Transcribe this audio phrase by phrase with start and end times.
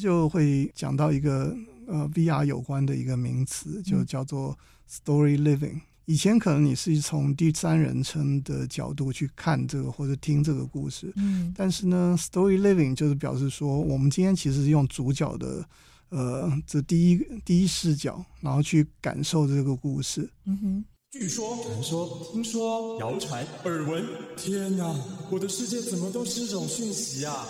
[0.00, 1.56] 就会讲到一个
[1.86, 4.58] 呃 VR 有关的一个名词，就叫做
[4.90, 5.80] Story Living。
[6.04, 15.64] 以前可能你是从第三人称的角度去看这个或者听这个故事，嗯，但是呢，Story Living 就是表示说，我们今天其实是用主角的
[16.08, 20.28] 呃这第一第一视角，然后去感受这个故事。
[20.44, 24.04] 嗯哼，据说、传说、听说、谣传、耳闻，
[24.36, 24.92] 天哪，
[25.30, 27.46] 我的世界怎么都是这种讯息啊！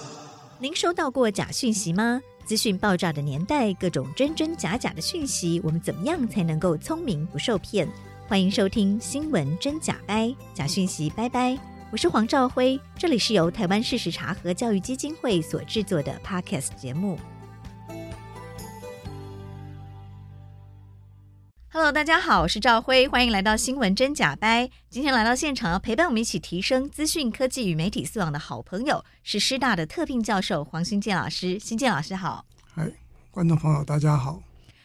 [0.63, 2.23] 您收到过假讯息吗？
[2.45, 7.89] 资讯爆炸的年代，各种真真假假的讯息，我们怎么样才能够聪明不受骗？
[8.29, 11.59] 欢迎收听新闻真假掰，假讯息拜拜。
[11.91, 17.19] 我是黄兆辉，这里是由台湾事实查核教育基金会所制作的 Podcast 节目。
[21.75, 24.69] Hello，大家好，我是赵辉，欢迎来到新闻真假掰。
[24.91, 31.59] 今天来到现场要陪伴我们一起提升资讯科技与媒体素养的好朋友是师大的特聘教授黄新建老师。
[31.59, 32.93] 新建老师好，嗨，
[33.31, 34.43] 观众朋友大家好。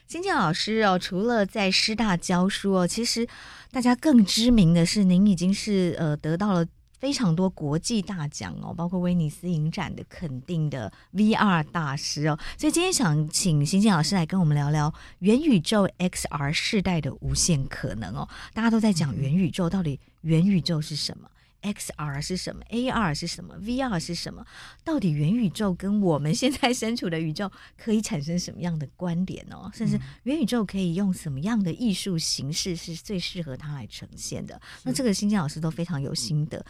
[0.07, 3.27] 新建老师哦，除了在师大教书哦，其实
[3.69, 6.65] 大家更知名的是您已经是呃得到了。
[6.99, 18.27] 非常多国际大奖哦，包括威尼斯影展的肯定的 VR 大师哦，所以今天想请星星老师来跟我们聊聊元宇宙 XR 世代的无限可能哦。
[18.53, 21.29] 大家都在讲元宇宙，到底元宇宙是什么
[21.63, 24.45] ？XR 是什么？AR 是什么？VR 是什么？
[24.83, 29.69] 到底元宇宙跟我们现在身处的宇宙可以产生什么样的关联哦？
[29.73, 34.61] 甚至元宇宙可以用什么样的艺术形式是最适合它来呈现的？
[34.83, 36.63] 那这个新建老师都非常有心得。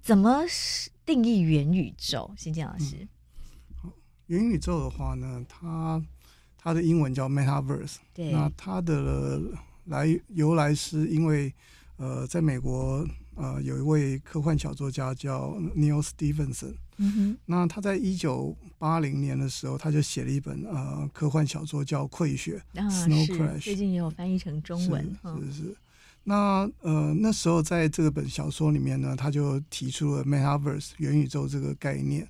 [0.00, 0.44] 怎么
[1.04, 2.32] 定义元宇宙？
[2.36, 3.08] 新建老师，
[3.82, 3.92] 嗯，
[4.26, 6.00] 元宇宙的话呢，它
[6.56, 7.96] 它的英文叫 Metaverse。
[8.12, 9.40] 对，那它的
[9.86, 11.52] 来由来是因为
[11.96, 13.04] 呃，在美国。
[13.40, 25.76] 呃，有一位科幻小作家叫 Neil Stephenson，嗯哼，那他在一九八零年的时候，他就写了一本呃科幻小说叫《溃雪》啊，Snow Crash，最近也有翻译成中文，是是是。
[26.24, 32.28] 那呃那时候在这个本小说里面呢，他就提出了 Metaverse 元宇宙这个概念。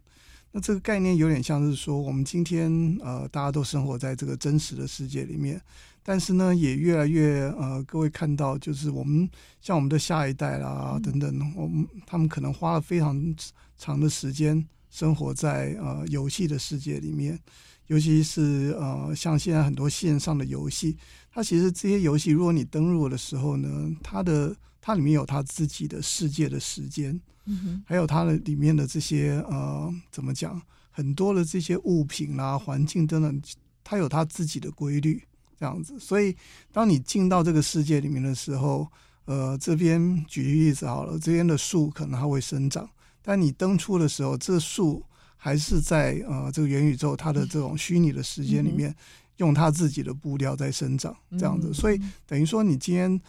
[0.52, 5.60] 那这个概念有点像是说，我们今天呃大家都生活在这个真实的世界里面。
[6.02, 9.28] 但是呢，也越来越呃，各位看到，就是我们
[9.60, 13.34] 像我们的下一代啦等等，我们他们可能花了非常
[13.76, 17.38] 长的时间生活在呃游戏的世界里面，
[17.86, 20.96] 尤其是呃像现在很多线上的游戏，
[21.30, 23.68] 它其实这些游戏，如果你登录的时候呢，
[24.02, 30.60] 它的它里面有它自己的世界的时间，嗯，还有它的里面的这些呃怎么讲，
[30.90, 33.42] 很多的这些物品啦、环境等等，
[33.84, 35.22] 它有它自己的规律。
[35.60, 36.34] 这样子，所以
[36.72, 38.88] 当你进到这个世界里面的时候，
[39.26, 42.88] 呃，这边举例子好了，这边的树可能它会生长，
[43.20, 45.04] 但你登出的时候，这树
[45.36, 48.96] 还是在呃这个元宇宙它的这种虚拟的时间里面，
[49.36, 53.20] 用它自己的步调在生长，这样子，所以等于说你今天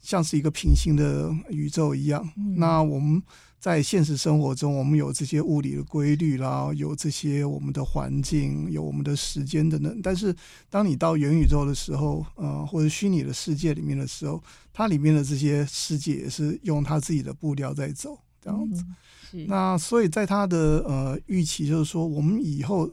[0.00, 3.22] 像是一个平行的宇宙一样，那我们。
[3.64, 10.00] 在现实生活中，我们有这些物理的规律啦，有这些我们的环境，有我们的时间等等。
[10.02, 10.36] 但是，
[10.68, 14.38] 当你到元宇宙的时候，呃，或者虚拟的世界里面的时候，
[14.70, 18.84] 它里面的这些世界也是用它自己的步调在走，这样子。
[19.32, 22.86] 嗯、那所以在他的呃预期，就是说，我们以后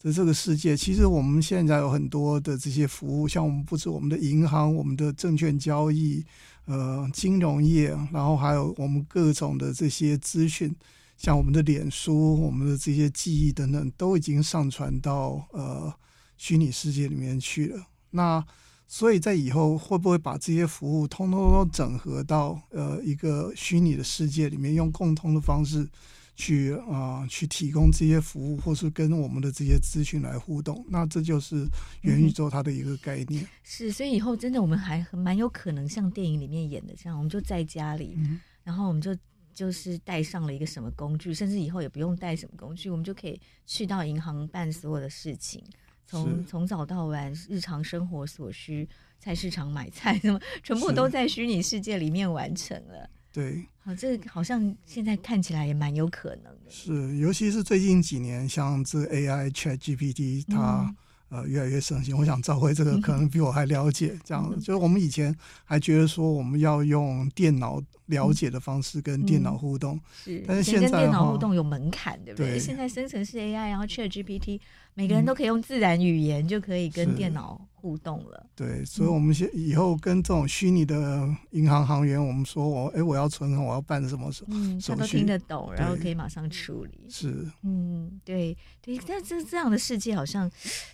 [0.00, 6.24] 的这个世界，其实我们现在有很多的这些服务，像我们不止我们的银行，我们的证券交易。
[6.66, 10.74] 呃，金融业，然后还有我们各种的这些资讯，
[11.16, 15.92] 像我们的脸书、我们的这些记忆等等，都已经上传到呃
[16.36, 17.86] 虚拟世界里面去了。
[18.10, 18.44] 那
[18.88, 25.88] 所以在以后会不会把这些服务通通都整合到呃一个虚拟的世界里面，用共通的方式？
[26.36, 31.66] 去啊、呃，去提供这些服务，或是跟我们的这些资讯来互动，那这就是
[32.02, 33.42] 元宇宙它的一个概念。
[33.42, 39.16] 嗯、是，所以以后真的我们还蛮有可能像电影里面演的这样，我们就在家里，嗯、然后我们就
[39.54, 45.64] 就是带上了一个什么工具，甚至以后也不用带什么工具，我们就可以去到银行办所有的事情，
[46.06, 48.86] 从从早到晚日常生活所需，
[49.18, 53.08] 菜市场买菜什么，全部都在虚拟世界里面完成了。
[53.36, 56.70] 对，好，这个好像现在看起来也蛮有可能的。
[56.70, 60.90] 是，尤其是最近几年，像这 AI ChatGPT，它、
[61.28, 62.16] 嗯、呃越来越盛行。
[62.16, 65.36] 我想赵辉这个可能比我还了解， 这样、嗯、 就是我们以前
[65.66, 72.52] 还觉得说我们要用电脑了解的方式跟电脑互动，是、嗯，但是现在跟电脑互动有门槛，对不对？
[72.52, 74.58] 对，现在生成式 AI，然后 ChatGPT，
[74.96, 77.60] 每个人都可以用自然语言就可以跟电脑。
[77.74, 78.44] 互动了。
[78.56, 87.06] 对，所以我们现以后跟这种虚拟的银行行员，我们说我哎，我要存，我要办什么手嗯，他都听得懂，然后可以马上处理。
[87.08, 90.50] 是，嗯，对对，但这这样的世界好像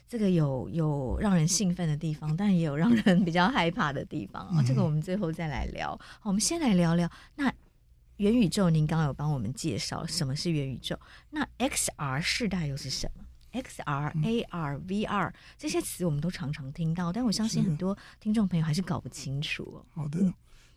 [0.06, 4.62] 这个有有让人兴奋的地方，但也有让人比较害怕的地方啊。
[4.66, 5.98] 这个我们最后再来聊。
[6.20, 7.50] 好，我们先来聊聊那。
[8.18, 10.96] 元宇宙，您刚刚有帮我们介绍什么是元宇宙？
[11.30, 13.21] 那 XR 世代又是什么
[13.52, 19.84] ？XR、AR、VR 这些词我们都常常听到，但我相信很多听众朋友还是搞不清楚哦。
[19.94, 20.32] 好的，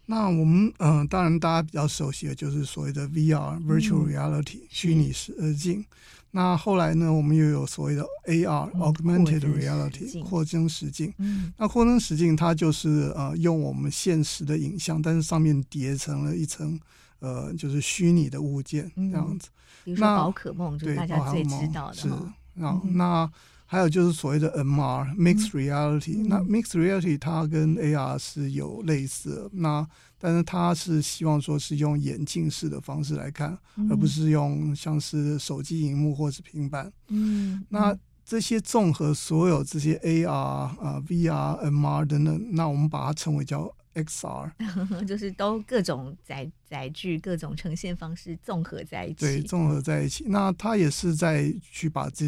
[0.06, 5.86] 那我们嗯、呃，当然大家比较熟悉的就是所谓的 VR（Virtual Reality）、嗯、虚拟实境。
[6.32, 11.14] 那后来呢，我们又有所谓的 AR（Augmented Reality） 扩增实境。
[11.18, 16.80] 嗯，那扩增实境它就是呃，用我们现实的影像，但是上面叠成了一层。
[17.20, 21.96] 呃，就是虚拟的物件这样子，嗯、比如说宝可梦，就是大家最知道的。
[21.96, 22.10] 是，
[22.56, 23.32] 然后、嗯、那
[23.66, 26.28] 还有就是所谓的 MR（Mixed Reality）、嗯。
[26.30, 29.88] 那 Mixed Reality 它跟 AR 是有类似的，那
[30.20, 36.92] 但是它是希望说是用眼镜式的方式来看，嗯、而不是用像是手机荧幕或是平板。
[37.10, 43.72] 嗯，那这些综合所有这些 AR 啊、呃、VR、MR 等等，那我们把它称为叫。
[43.96, 44.52] XR
[45.08, 49.16] 就是都各种载载具、各种呈现方式综合在一起。
[49.20, 50.26] 对，综合在一起。
[50.28, 52.26] 那它也是在去把这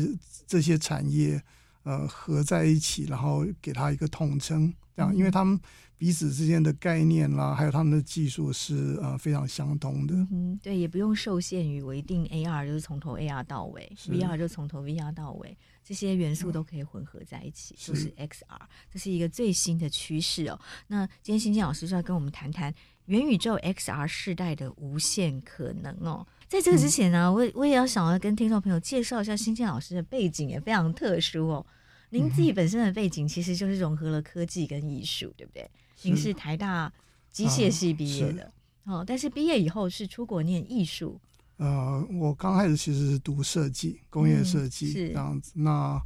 [0.47, 1.41] 这些产业
[1.87, 5.57] 呃合在一起，然后给它一个统称，这样，因为他们
[5.97, 10.13] 彼此之间的概念啦，还有他们的技术是呃非常相通的。
[10.31, 15.57] 嗯，对，也不用受限于我一定 AR 就是从头 AR 到尾，VR 就从头 VR 到尾。
[15.83, 18.59] 这些元素都可以混合在一起，嗯、就是 XR，
[18.91, 20.59] 这是一个最新的趋势哦。
[20.87, 22.73] 那今天新建老师就要跟我们谈谈
[23.05, 26.27] 元宇宙 XR 世代的无限可能哦。
[26.47, 31.65] 在这个之前呢，嗯、我我也要想要跟听众朋友介绍一下新建老师的背景也非常特殊哦。
[32.09, 35.69] 您自己本身的背景其实就是融合了科技跟艺术，对不对？
[36.03, 36.91] 您是台大
[37.29, 38.43] 机械系毕业的，
[38.85, 41.19] 啊、哦，但是毕业以后是出国念艺术。
[41.57, 45.51] 呃，我刚开始其实是读设计，工业设计这样子。
[45.55, 46.01] 嗯、那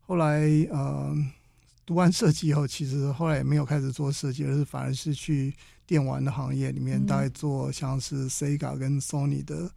[0.00, 1.16] 后来呃，
[1.86, 5.54] 读完设计以后，其实后来也没有开始做设计，而是反而是去
[5.88, 9.68] 电玩的行业里面，大概做像是 Sega 跟 Sony 的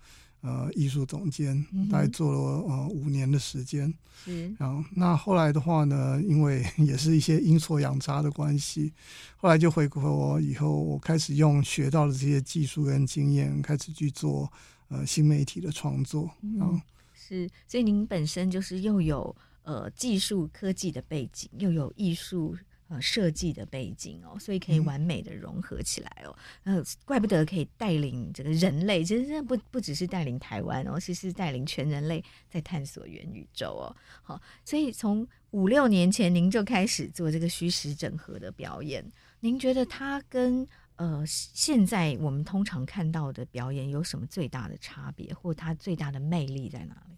[0.41, 3.91] 呃艺术总监，大概做了呃五年的时间。
[4.27, 8.93] 嗯，然后那后来的话呢，因为 也是一些阴错阳差的关系，
[9.37, 14.51] 后来就回国以后，我开始用学到的这些技术跟经验，开始去做。
[14.93, 16.81] 呃，新媒体的创作，嗯，
[17.13, 19.33] 是，所以您本身就是又有
[19.63, 22.53] 呃技术科技的背景，又有艺术
[22.91, 26.35] 呃设计的背景哦，所以可以完美的融合起来哦，
[26.65, 39.03] 呃、嗯，怪不得可以带领这个人类，其实这不不只是带领台湾哦，其实是带领全人类在探索元宇宙哦，好，所以从五六年前您就开始做这个虚实整合的表演，
[39.39, 40.67] 您觉得它跟
[40.97, 47.15] 呃，现在我们通常看到的表演有什么最大的差别，或它最大的魅力在哪里？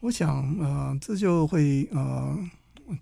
[0.00, 2.36] 我想，呃，这就会呃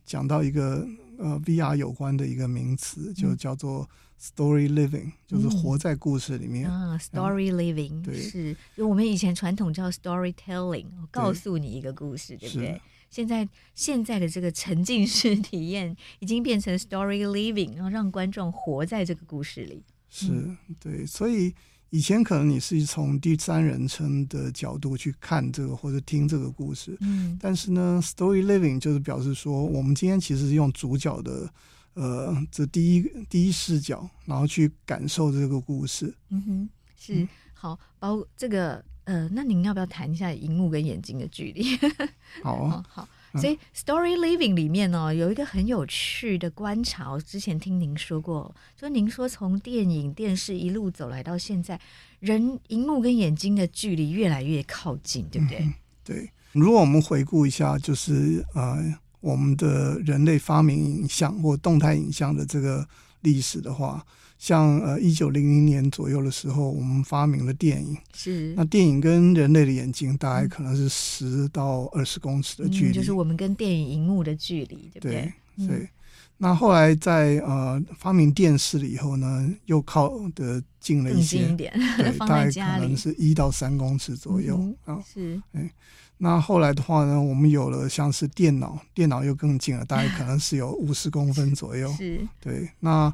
[0.05, 0.87] 讲到一个
[1.19, 3.89] 呃 VR 有关的一个名词，就叫做
[4.21, 6.97] story living，、嗯、就是活在故事里面啊。
[6.99, 12.81] story living，、嗯、对，是就我们以前传统叫 storytelling，告诉你一个故事，对，对不对？
[13.11, 19.85] 现在现在的这个沉浸式体验已经变成 story living，然后让观众活在这个故事里。
[20.11, 21.55] 是对，所以
[21.94, 31.49] 以前可能你是从第三人称的角度去看这个或者听这个故事，嗯，但是呢，story living 就是表示说，我们今天其实是用主角的
[31.93, 36.13] 呃这第一第一视角，然后去感受这个故事。
[36.31, 41.79] 嗯哼，是、嗯、好，包这个呃，那您要不要谈一下荧幕跟眼睛的距离？
[42.43, 43.08] 好啊，好。
[43.41, 47.10] 所以，Story Living 里面呢，有一个很有趣的观察。
[47.10, 51.81] 我之前听您说过，就您说从电影、电视一路走来到现在，
[52.20, 55.58] 人荧幕跟眼睛的距离越来越靠近，对不对？
[55.58, 55.74] 嗯、
[56.05, 56.31] 对。
[56.53, 58.76] 如果我们回顾一下，就是呃，
[59.20, 62.86] 我们的人类发明影像或动态影像的这个
[63.22, 64.05] 历史的话。
[64.44, 67.96] 像呃，一九零零年左右的时候，我们发明了电影。
[68.13, 68.53] 是。
[68.55, 75.32] 那电影跟人类的眼睛大概可能是十到二十公尺的距离，嗯，就是我们跟电影荧幕的距离，对不对？
[75.56, 75.67] 对。
[75.67, 75.89] 对。
[76.36, 85.03] 那后来在呃发明电视了以后呢，又靠得近了一些，近一点，对， 大概可能是一到三公尺左右啊。
[85.10, 85.41] 是。
[85.53, 85.72] 哎，
[86.19, 91.91] 那后来的话呢，我们有了像是电脑，电脑又更近了，大概 可能是有五十公分左右。
[91.94, 92.20] 是。
[92.43, 92.69] 对。
[92.81, 93.10] 那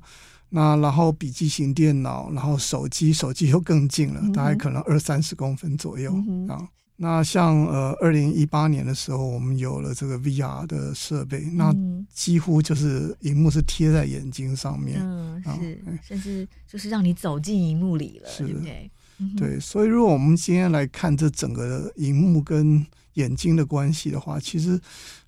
[0.51, 6.69] 那然后笔记型电脑，然后手机，手机又更近了，大概可能二三十公分左右、嗯、啊。
[6.97, 11.39] 那像呃，二零一八年的时候，我们有了这个 VR 的设备。
[11.47, 11.75] 嗯、那
[12.13, 18.91] 几乎就是荧幕是贴在眼睛上面，嗯，是，嗯甚至就是让你走进荧幕里了，是对不对？
[19.19, 24.79] 嗯哼对，所以如果我们今天来看这整个的荧幕跟眼睛的关系的话，其实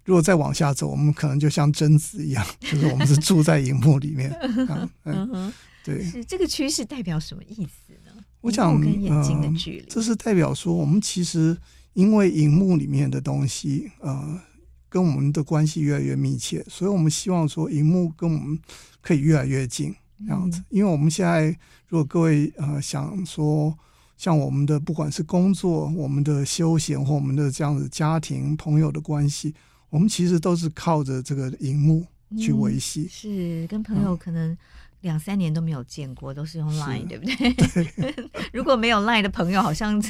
[0.04, 4.30] 如果再往下走，我们可能就像贞子一样， 就是我们是住在荧幕里面。
[4.68, 5.52] 啊、嗯
[5.84, 8.22] 对，是这个趋势代表什么意思呢？
[8.40, 11.56] 我想跟眼睛的呃距离，这是代表说，我们其实
[11.94, 14.40] 因为荧幕里面的东西，呃，
[14.88, 18.58] 跟我们的关系越来越密切，所以我们希望说，荧幕跟我们
[19.00, 19.94] 可以越来越近，
[20.26, 20.58] 这样子。
[20.60, 21.46] 嗯因为我们现在，
[21.88, 23.76] 如果各位呃想说，
[24.16, 29.52] 像我们的不管是工作、我们的休闲或我们的这样子家庭、朋友的关系，
[29.92, 32.06] 我们其实都是靠着这个荧幕
[32.38, 33.02] 去维系。
[33.02, 34.56] 嗯是跟朋友可能
[35.02, 37.52] 两三年都没有见过，都是用 Line，是对不对？
[37.52, 38.30] 对。
[38.54, 40.00] 如果没有 Line 的朋友，好像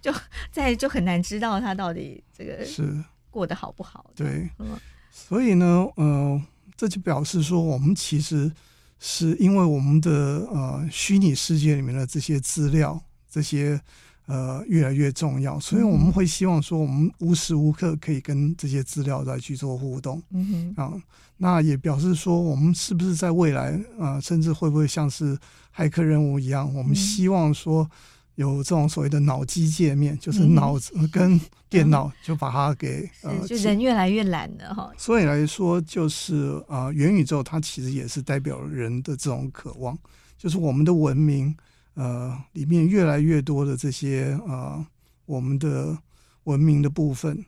[0.00, 0.14] 就
[0.52, 4.12] 在就很难知道他到底这个是，过得好不好。
[4.14, 4.48] 对。
[4.60, 4.78] 嗯
[5.10, 6.40] 所以呢，呃，
[6.76, 8.50] 这就表示说，我们其实
[9.00, 10.10] 是因为我们的
[10.52, 13.80] 呃虚拟世界里面的这些资料，这些
[14.26, 20.22] 呃越来越重要，所以我们会希望说，我们无时无刻可以跟这些资料来去做互动。
[20.30, 20.92] 嗯哼，啊、
[21.36, 25.38] 那也表示说，我们是不是在未来啊、呃，甚至会不会像是
[25.74, 27.88] 骇客任务一样，我们希望说。
[28.36, 31.38] 有这种所谓的脑机界面，就是脑子跟
[31.68, 34.90] 电脑就把它给、嗯、 呃，就人越来越懒了哈。
[34.96, 39.96] 所以来说，就是啊、呃，元宇宙它其实也是代表人的这种渴望，
[40.38, 41.54] 就是我们的文明
[41.94, 44.84] 呃里面越来越多的这些呃
[45.26, 45.96] 我们的
[46.44, 47.44] 文明的部分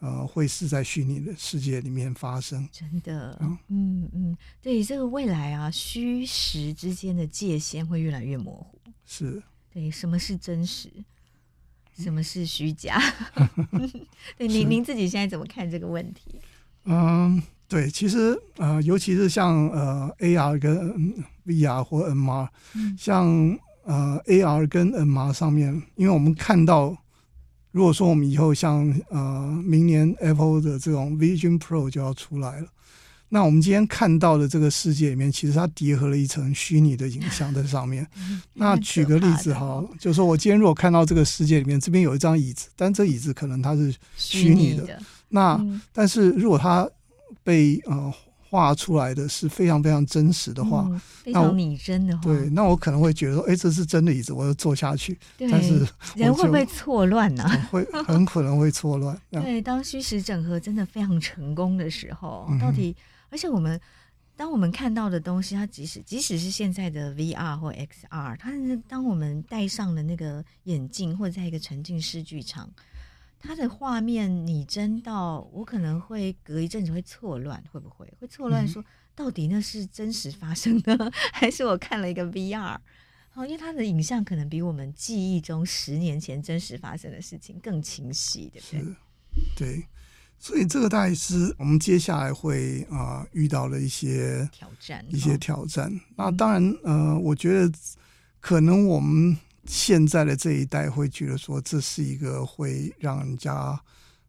[0.00, 2.68] 呃会是在虚拟的世界里面发生。
[2.70, 8.78] 真的，嗯嗯嗯，对，这个未来啊，虚实之间的界限会越来越模糊。
[9.04, 9.42] 是。
[9.72, 10.90] 对，什么是真实？
[11.98, 13.00] 什么是虚假？
[14.36, 16.40] 对，您您自己现在怎么看这个问题？
[16.84, 23.26] 嗯，对，其实呃，尤其是像呃 AR 跟 VR 或 MR，、嗯、像
[23.86, 26.96] 呃 AR 跟 MR 上面，因为我们看到，
[27.70, 32.68] 如果说我们以后像呃明年 Apple 的这种 Vision Pro 就要出来了。
[33.28, 38.06] 那我们今天看到的这个世界里面，其实它叠合了一层虚拟的影像在上面。
[38.54, 44.82] 那举个例子哈，就是说我今天如果看到这个世界里面，这边有一张椅子，但这椅子可能它是虚拟的。
[44.82, 46.88] 拟的那、嗯、但是如果它
[47.42, 48.14] 被呃
[48.48, 55.18] 画出来的是非常非常真实的画，嗯、非常拟真的话，对，那我可能会觉得说，哎，这是真的椅子，我要坐下去。
[55.38, 57.68] 但是人会不会错乱呢、啊？
[57.70, 59.20] 会很可能会错乱。
[59.30, 62.94] 对，当虚实整合真的非常成功的时候，嗯、到底？
[63.28, 63.78] 而且我们，
[64.36, 72.70] 当我们看到的东西，它即使即使是现在的 VR 或 XR，它是当我们戴上了那个眼镜，或者在一个沉浸式剧场，
[73.38, 78.66] 它的画面拟真到我可能会隔一阵子会错乱，会不会会错乱？
[78.66, 82.78] 说到底那是真实发生的，嗯、 还是我看了一个 VR？
[83.30, 88.80] 好，因为它的影像可能比我们记忆中十年前真实发生的事情更清晰，对不对？
[88.80, 88.96] 是，
[89.56, 89.86] 对。
[90.38, 95.90] 所以这个大概是我们接下来会啊、呃、遇到的一些挑战，一些挑战。
[95.90, 97.72] 哦、那当然，呃，我觉得
[98.38, 99.34] 可能我们
[99.66, 103.80] 现在的这一代会觉得说，这是一个会让人家。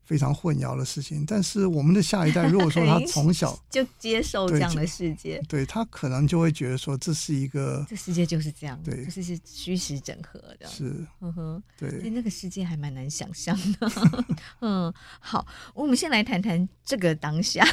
[0.08, 13.92] 非常混淆的事情，但是我们的下一代， 如果说他从小 就接受这样的世界，对，对他可能就会觉得说，这是一个这世界就是这样，对，就是是虚实整合的，是，呵呵，对，所以那个世界还蛮难想象的。
[14.62, 17.68] 嗯，好，我们先来谈谈这个当下，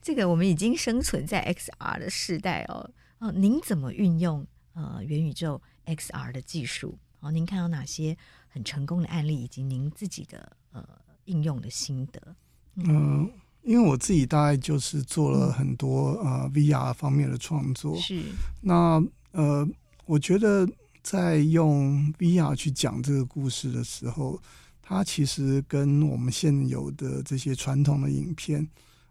[0.00, 2.90] 这个我们已经生存在 XR 的时代哦。
[3.18, 5.60] 哦，您怎么运用呃元宇宙
[5.96, 6.98] XR 的技术？
[7.20, 8.16] 哦，您看到哪些
[8.48, 10.86] 很成功的案例，以及您自己的呃。
[11.28, 12.34] 应用的心得，
[12.76, 13.30] 嗯、呃，
[13.62, 18.22] 因为我自己大概就是做了很多、嗯、呃 VR 方面的创作，是
[18.62, 18.98] 那
[19.32, 19.68] 呃，
[20.06, 20.66] 我觉得
[21.02, 24.40] 在用 VR 去讲这个故事的时候，
[24.80, 28.66] 它其实跟我们现有的这些传统的影片，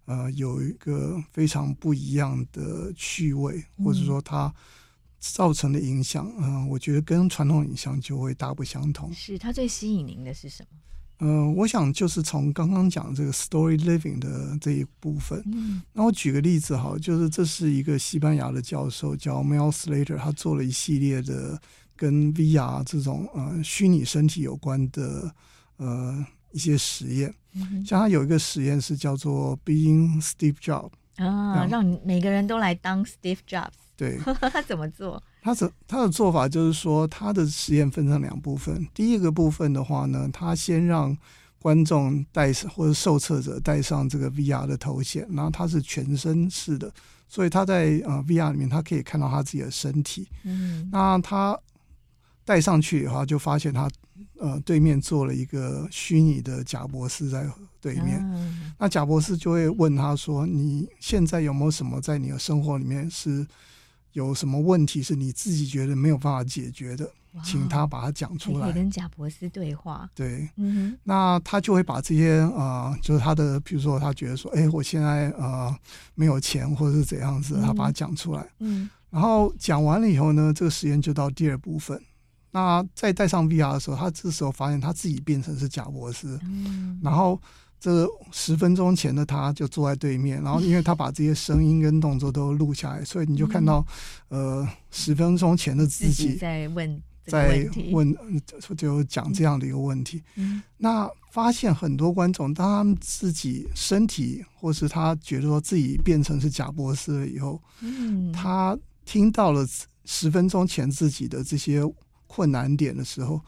[0.06, 4.52] 呃，有一个非常不一样的趣味，或者说它
[5.34, 9.12] 造成的影响，嗯、呃，我觉得跟传统影像就会大不相同。
[9.14, 10.78] 是它最吸引您的是什么？
[11.20, 15.42] 嗯、呃，我想就是从刚刚讲这个 story living 的这一部分。
[15.52, 21.60] 嗯，那我举个例子哈，就是这是一个西班牙的教授叫 Mel Slater，他做了一系列的
[21.96, 25.34] 跟 VR 这种呃虚拟身体有关的
[25.78, 27.34] 呃一些实验。
[27.56, 33.87] 嗯，像他有一个实验是叫做 Being Steve Jobs 啊，让每个人都来当 Steve Jobs。
[33.98, 34.18] 对，
[34.54, 35.22] 他怎么做？
[35.42, 38.88] 他怎他的做法就是说，他的实验分成两部分。
[38.94, 41.18] 第一个部分的话呢，他先让
[41.60, 46.94] 观众戴上或者受测者戴上这个 VR 的头显，然后它是全身式的，
[47.28, 50.28] 所以他在呃 VR 里面，他可以看到他自己的身体。
[50.44, 51.60] 嗯，那他
[52.46, 53.90] 戴上去以后，就发现他
[54.40, 57.50] 呃对面坐了一个虚拟的贾博士在
[57.82, 58.20] 对面。
[58.22, 63.46] 嗯，那贾博士就会问他说：“你现在有没有什么在你的生活里面是
[64.18, 67.08] 有什么问题是你自己觉得没有办法解决的？”
[67.44, 70.10] 请他把它讲出来，可以跟贾博士对话。
[70.16, 75.72] 对，嗯，那他就会把这些呃，就是他的，比如说他觉得说，哎，我现在呃
[76.16, 78.44] 没有钱，或者是怎样子，他把它讲出来。
[78.58, 82.02] 嗯，然后讲完了以后呢，这个实验就到第二部分。
[82.50, 87.40] 那在戴上 VR 的时候，他这时候发现他自己变成是贾博士，嗯，然后。
[87.80, 93.86] 这十分钟前的他就坐在对面，然后因为他把这些声音跟动作都录下来，所以你就看到，
[94.30, 98.18] 呃，十分钟前的自己在问，在问，
[98.76, 100.24] 就讲这样的一个问题。
[100.78, 107.62] 那发现很多观众，当他们自己身体或是他觉得说自己变成是贾博士了以后，
[108.34, 109.64] 他听到了
[110.04, 111.84] 十分钟前自己的这些
[112.26, 113.40] 困难点的时候，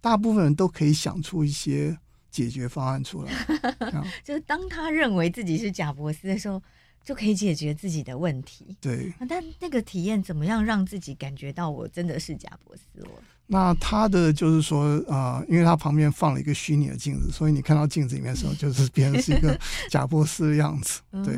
[0.00, 1.96] 大部分人都可以想出一些。
[2.32, 3.32] 解决方案出来，
[4.24, 6.60] 就是当他认为自己是贾伯斯的时候，
[7.04, 8.74] 就可以解决自己的问题。
[8.80, 13.08] 对，但那个体验怎么样让自己感觉到我真的是贾伯斯了？
[13.48, 19.58] 那他的就是说啊、呃，因为他旁边放了一个虚拟的镜子，所以你看到镜子里面的时候， 就是变成是一个
[19.90, 21.02] 贾伯斯的样子。
[21.22, 21.36] 对，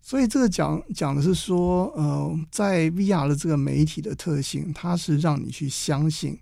[0.00, 6.38] 所以这个讲讲的是说，呃，在 VR 的这个媒体的特性，它是让你去相信。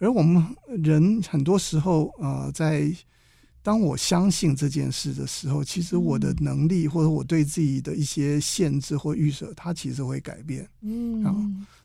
[0.00, 2.92] 而我们人很多时候，呃，在
[3.62, 10.68] 当我相信这件事的时候，其实我的能力或者我对自己的一些限制或预设，它其实会改变。
[10.80, 11.36] 嗯，啊，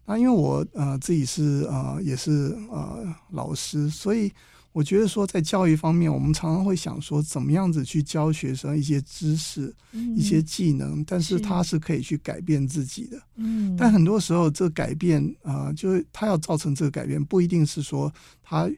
[0.05, 4.31] 那因为我呃自己是呃也是呃老师，所以。
[4.75, 13.17] 我觉得说，在教育方面，我们常常会想说，怎么样子去教学生一些知识、嗯、一些技能，但是他是可以去改变自己的。
[13.36, 18.13] 嗯，但很多时候，这改变啊、呃，就是他要造成这个改变，不一定是说
[18.44, 18.70] 他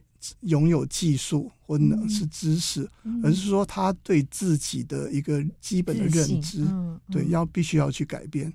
[0.42, 8.52] 拥有技术或者是知识，嗯、而是说他对自己的一个基本的认知，嗯、对，要必须要去改变。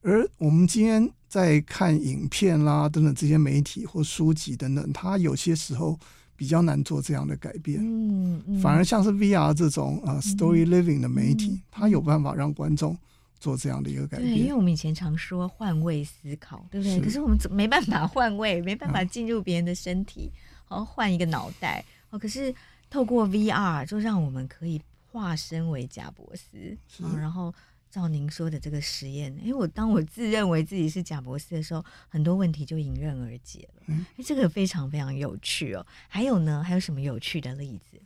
[0.00, 5.96] 而我们今天在看影片啦等等这些媒体或书籍等等，他有些时候。
[6.42, 12.98] 比较难做这样的改变，嗯嗯、反而像是 VR 这种呃 story living 的媒体，嗯、它有办法让观众
[13.38, 14.36] 做这样的一个改变。
[14.36, 16.96] 因为我们以前常说换位思考，对不对？
[16.96, 20.32] 是可是我们没办法换位，没办法进入别人的身体，
[20.68, 21.84] 然后换一个脑袋。
[22.10, 22.52] 哦，可是
[22.90, 27.54] 透过 VR 就让我们可以化身为贾伯斯，是然后。
[27.92, 33.82] 照您说的这个实验，因为我当我自认为自己是贾博士的时候，很多问题就迎刃而解了。
[33.88, 35.86] 嗯，这个非常非常有趣哦。
[36.08, 38.00] 还有呢，还有什么有趣的例子？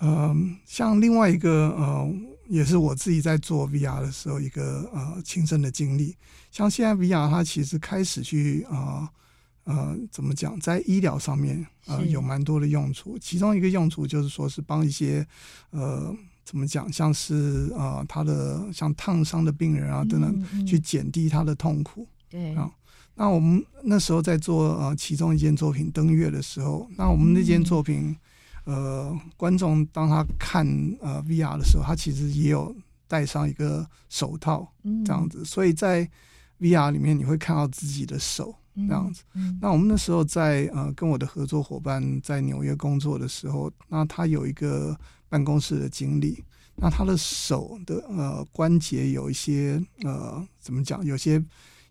[0.00, 2.14] 嗯、呃，像另外一个呃，
[2.48, 6.14] 也是我自己在做 VR 的时候一个呃亲身的经历。
[6.50, 9.08] 像现在 VR 它其实开始去啊
[9.64, 13.18] 呃，呃怎么讲，在医疗上面呃有蛮多的用处。
[13.18, 15.26] 其中一个用处就是说是帮一些
[15.70, 16.14] 呃。
[16.44, 16.92] 怎么讲？
[16.92, 22.06] 像是啊、呃，他的像烫伤的病人啊等等，嗯嗯、去减低他的痛苦。
[22.28, 22.70] 对啊，
[23.14, 28.16] 那我们那时候在做呃其中一件作品《登月》的时候，那我们那件作品，
[28.64, 30.66] 嗯、呃，观众当他看
[31.00, 32.74] 呃 VR 的时候，他其实也有
[33.06, 34.72] 戴上一个手套
[35.04, 36.08] 这样子，嗯、所以在
[36.60, 38.54] VR 里面你会看到自己的手
[38.88, 39.22] 这样子。
[39.34, 44.96] 嗯嗯、那我们那时候在呃跟我的合作伙伴在纽约工作的时候，那他有一个。
[45.30, 46.42] 办公室的经历，
[46.74, 51.04] 那他的手的呃关节有一些呃怎么讲？
[51.04, 51.40] 有些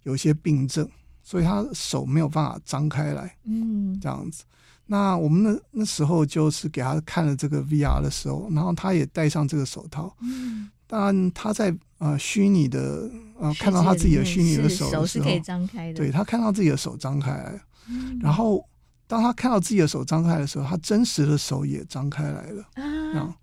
[0.03, 0.85] 有一些病症，
[1.23, 4.43] 所以他手没有办法张开来，嗯，这样子。
[4.87, 18.65] 那我们那那时候就是给他看了这个 VR 的时候，然后他也戴上这个手套，嗯，当然他在呃虚拟的呃看到他自己的虚拟的手的时候，手是可以张开的，对，他看到自己的手张开来，嗯，然后。
[19.09, 22.63] 当他看到自己的手张开的时候，他真实的手也张开来了。
[22.75, 23.35] 啊，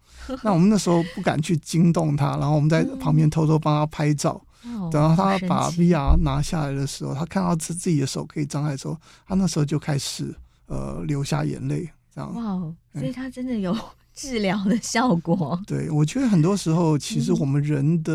[0.44, 4.40] 那我们那时候不敢去惊动他，然后我们在旁边偷偷帮他拍照。
[4.62, 10.32] 等到他把 VR 拿下来的时候，他看到自自己的手可以张开的时候，他那时候就开始
[10.66, 11.90] 呃流下眼泪。
[12.14, 13.76] 这样哇，所以他真的有
[14.16, 15.62] 治疗的效果。
[15.68, 18.12] 对，我觉得很多时候其实我们人的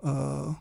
[0.00, 0.56] 呃。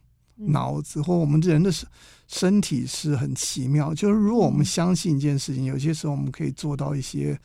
[0.48, 1.88] 脑子或我们人的身
[2.28, 7.40] 身体是很奇妙，就是如果我们相信一件事情，有些时候我们可以做到一些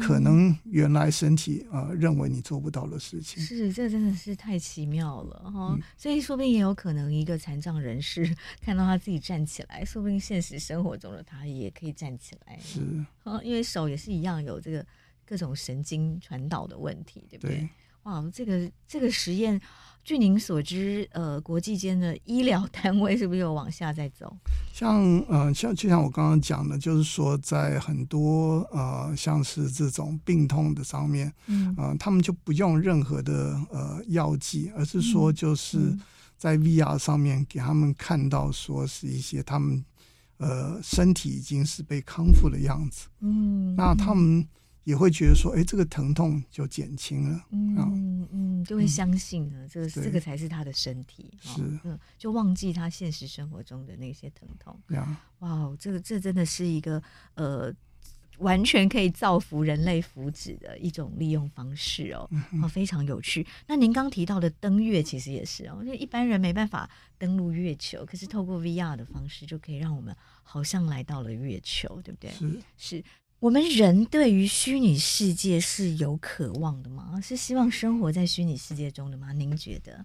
[0.00, 3.40] 可能原来身体呃认为你做不到的事情。
[3.40, 5.78] 是，这真的是太奇妙了哈！
[5.96, 12.58] 所以说不定也有可能一个残障人士看到他自己站起来，说不定现实生活中的他也可以站起来。
[12.60, 12.80] 是，
[13.44, 14.84] 因为手也是一样有这个
[15.30, 17.58] 各种神经传导的问题，对不对？
[17.58, 17.68] 对
[18.02, 19.60] 哇，这个这个实验，
[20.02, 24.36] 据您所知，呃，国际间的医疗 单位是不是有往下在走？
[24.72, 35.96] 像呃，像就像我刚刚讲的，就是说，在很多呃，像是这种病痛的上面，嗯，呃，他们就不用任何的呃药剂，而是说就是
[36.36, 39.84] 在 VR 上面给他们看到，说是一些他们
[40.38, 44.44] 呃身体已经是被康复的样子，嗯，那他们。
[44.90, 54.76] 也会觉得说，哎，这个疼痛就减轻了，嗯嗯，就会相信呢，这个对这个才是他的身体，是，嗯，就忘记他现实生活中的那些疼痛。
[54.88, 57.00] 呀哇，这个这真的是一个
[57.34, 57.72] 呃，
[58.38, 63.46] 完全可以造福人类福祉的一种利用方式哦，嗯、哼非常有趣。
[63.68, 72.30] 那您刚提到的登月，其实也是哦，就一般人没办法登陆月球，可是透过 VR 的方式，就可以让我们好像来到了月球，对不对？
[72.32, 73.04] 是是。
[73.40, 77.18] 我们人对于虚拟世界是有渴望的吗？
[77.22, 79.32] 是希望生活在虚拟世界中的吗？
[79.32, 80.04] 您觉得？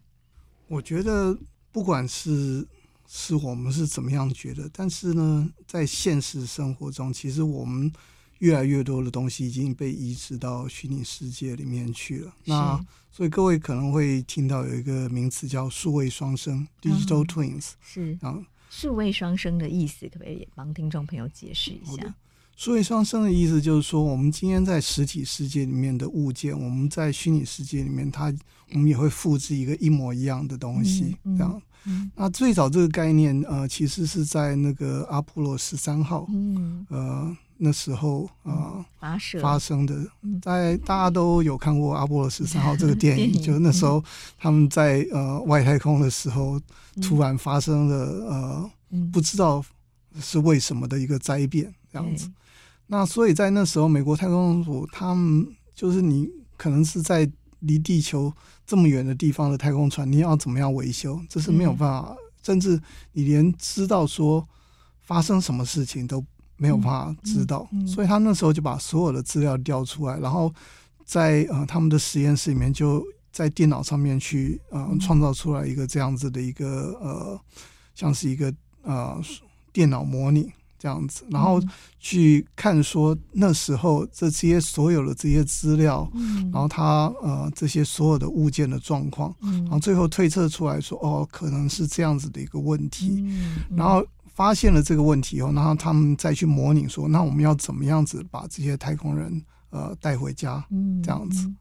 [0.70, 1.38] 我觉得，
[1.70, 2.66] 不管是
[3.06, 7.92] 是我们是怎么样觉得，但是呢，在现实生活中，其实我们
[8.40, 12.34] 越来越多的东西已经被移植到虚拟世界里面去了。
[12.46, 17.72] 那所以各位可能会听到有一个名词叫“数位双生 ”（Digital Twins）。
[17.82, 22.16] 是啊，数位双生的意思，可不可以帮听众朋友解释一下？
[22.56, 28.34] 数位双生的意思就是说，我们今天在实体世界里面的物件，我们在虚拟世界里面，它
[28.72, 31.62] 我们也会复制一个一模一样的东西，这样。
[32.16, 36.28] 那最早这个概念，呃，其实是在那个阿波罗十三号，
[36.90, 39.96] 呃，那时候呃发发生的。
[40.42, 44.04] 在大家都有看过阿波罗十三号 这个电影，就是那时候
[44.40, 46.60] 他们在呃外太空的时候，
[47.02, 47.96] 突然发生了
[48.30, 48.72] 呃
[49.12, 49.64] 不知道
[50.22, 52.32] 是为什么的一个灾变，这样子。
[52.88, 57.30] 那所以在那时候，美国太空总署他们就是你可能是在
[57.62, 58.32] 离地球
[58.66, 61.20] 这么远的地方的太空船，你要怎么样维修？
[61.28, 62.80] 这是没有办法，嗯、甚至
[63.14, 64.48] 你连知道说
[65.02, 66.24] 发生什么事情都
[66.58, 67.68] 没有办法知道。
[67.72, 70.54] 嗯嗯嗯、所以他那时候就把所有的资料调出来，然后
[71.04, 77.40] 在呃他们的实验室里面，就在电脑上面去呃创造出来一个这样子的一个呃
[77.96, 79.20] 像是一个呃
[79.74, 80.52] 电脑模拟。
[80.86, 81.60] 这样子，然后
[82.00, 93.26] 去看说那时候这些所有的这些资料，嗯、然后他呃这些所有的物件的状况，嗯、然后最后推测出来说哦，可能是这样子的一个问题，
[93.76, 101.52] 然后发现了这个问题以后，然后他们再去模拟说，那我们要怎么样子把这些太空人呃带回家，嗯、这样子。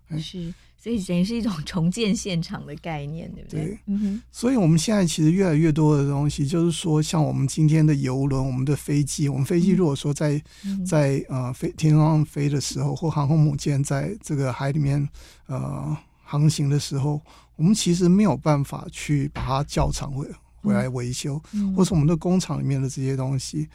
[0.85, 3.64] 所以等于是一种 重建现场的概念，对不对？
[3.64, 4.23] 对，嗯哼。
[4.31, 15.09] 所以我们现在其实越来越多的东西，就是说，像我们今天的游轮、我们的飞机，我们飞机如果说在、嗯、在呃飞天上飞的时候，或航空母舰在这个海里面
[15.47, 17.18] 呃航行的时候，
[17.57, 20.29] 我们其实没有办法去把它叫长回
[20.61, 23.66] 回来维修，嗯、或是我们的工厂里面的这些东西。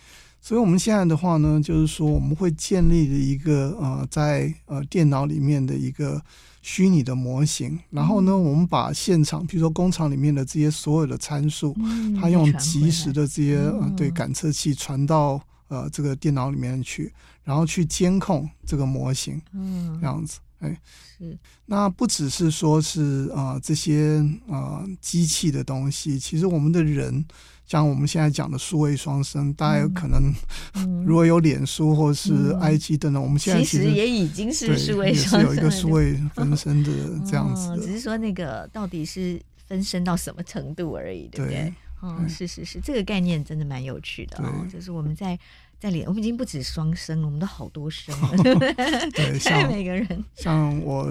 [0.41, 6.21] 所以我们现在的话呢，就是说我们会建立的一个呃在呃电脑里面的一个。
[6.62, 17.13] 虚拟的模型，然后呢，我们把现场，比如说工厂里面的这些所有的参数，嗯、它用即时的这些、嗯呃、对感测器传到呃这个电脑里面去，
[17.45, 20.78] 然后去监控这个模型，嗯，这样子，哎，
[21.17, 21.39] 是。
[21.65, 24.17] 那不只是说是啊、呃、这些
[24.49, 27.25] 啊、呃、机器的东西，其实我们的人。
[27.69, 30.34] 像我们现在讲的数位双生，大家有可能
[31.05, 36.91] 如果有脸书或是 IG 等等，我们现在其实也已经是数位双生，是有一个数位分身的
[37.23, 37.79] 这样子。
[37.79, 41.71] 只是说那个到底是分身到什么程度而已，对不对？
[42.01, 44.65] 嗯，是是是，这个概念真的蛮有趣的哦。
[44.73, 45.38] 就是我们在。
[45.79, 48.31] 在里，我们已经不止双生了，我们都好多生了。
[49.15, 51.09] 对，像每个人，像我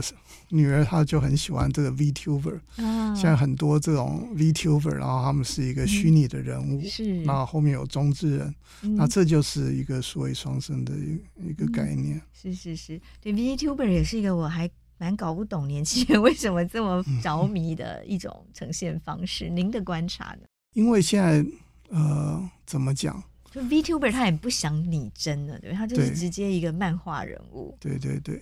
[0.50, 2.60] 女儿，她就很喜欢这个 VTuber。
[2.76, 12.20] 啊，现在很多这种 VTuber，然后他们是一个虚拟的人物，是，那后面有中之人，那这就是一个所谓双生的一一个概念。
[12.34, 19.48] 是是是，对 VTuber 也是一个我还蛮搞不懂年轻人为什么这么着迷的一种呈现方式。
[19.48, 20.40] 您的观察呢？
[20.74, 21.42] 因为现在
[21.88, 23.22] 呃，怎么讲？
[23.58, 27.76] 就 VTuber 他也不想拟真了，对，他就是直接一个漫画人物。
[27.80, 28.40] 对对对，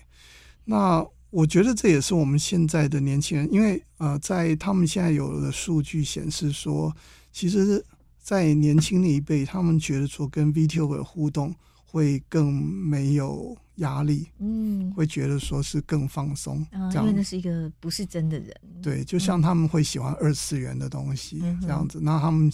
[0.64, 6.94] 那我觉得这也是我们现在的年轻人，因为呃，在他们现在有的数据显示说，
[7.32, 7.82] 其实，
[8.20, 11.54] 在年轻那一辈，他们觉得说跟 VTuber 互动
[11.86, 18.54] 会更没有压力，嗯，会觉得说是更放松，啊，因为那是一个不是真的人。
[18.82, 22.52] 对，就像他们会喜欢二次元的东西这样子，嗯、那他们。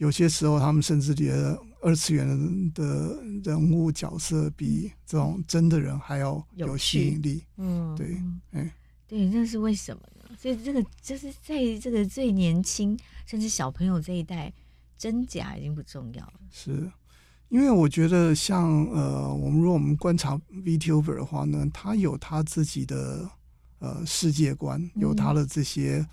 [0.00, 7.44] 有些时候他们甚至觉得二次元的人物角色比这种真的人还要有吸引力。
[7.56, 8.16] 嗯，对，
[8.52, 8.74] 哎，
[9.06, 10.36] 对，那是为什么呢？
[10.38, 14.52] 所以这个就是在这个最年轻甚至小朋友这一代，
[14.96, 16.34] 真假已经不重要了。
[16.50, 16.90] 是。
[17.48, 23.28] 因为我觉得像呃，我们如果我们观察 VTuber 的话呢，他有他自己的
[23.80, 26.06] 呃世界观，有他的这些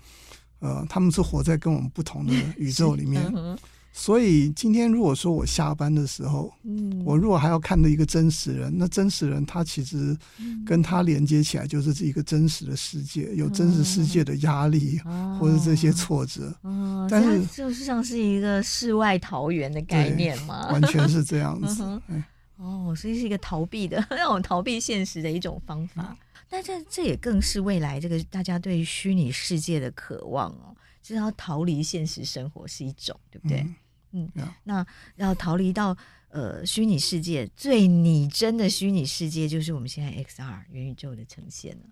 [0.58, 3.22] 呃，他们是活在跟我们不同的宇宙里面。
[3.92, 10.16] 所以今天如果说我下班的时候，嗯，我如果还要看到一个真实人，那真实人他其实
[10.64, 15.00] 跟他连接起来就是一个真实的世界，有真实世界的压力
[15.40, 16.54] 或者这些挫折。
[16.62, 21.82] 哦，但是就是像是一个世外桃源的概念嘛，完全是这样子。
[22.56, 26.16] 哦，所以是一个逃避的 让我逃避现实的一种方法。
[26.50, 33.66] 但这这也更是未来这个大家对于虚拟世界的渴望哦，就是要逃离现实生活是一种，对不对？
[34.12, 34.30] 嗯.
[34.64, 35.96] 那要逃离到
[36.28, 41.82] 呃虚拟世界最拟真的虚拟世界，就是我们现在 XR 元宇宙的呈现了。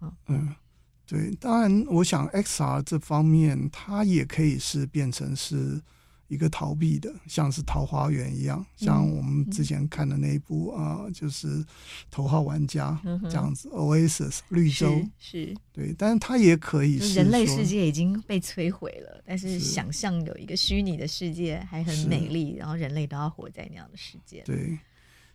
[0.00, 0.54] 哦、嗯，
[1.06, 5.82] 对，当然，我想 XR 这方面它也可以是变成是。
[6.32, 11.46] 一个逃避的，像是桃花源一样，像我们之前看的那一部啊、就是
[12.10, 15.56] 《头号玩家》这样子、嗯、，Oasis 绿洲是，是。
[15.74, 24.78] 对，但是它也可以是人类世界已经被摧毁了，但是想象有一个虚拟的世界还很美丽，然后人类都要活在那样的世界，对。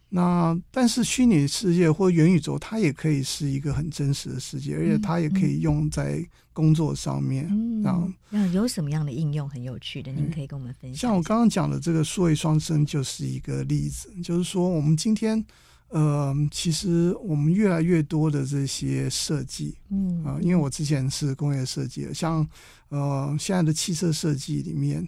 [0.09, 7.45] 那但是虚拟世界或元宇宙，它也可以是一个很真实的世界，嗯、而且它也可以用在工作上面。
[7.51, 10.11] 嗯，那有什么样的应用很有趣的？
[10.13, 10.97] 您可以跟我们分享。
[10.97, 15.45] 像我刚刚讲的这个数位双生就是一个例子，就是说我们今天，
[15.89, 22.47] 呃，其实我们越来越多的这些设计，嗯啊、呃，因为我之前是工业设计的，像
[22.87, 25.05] 呃现在的汽车设计里面。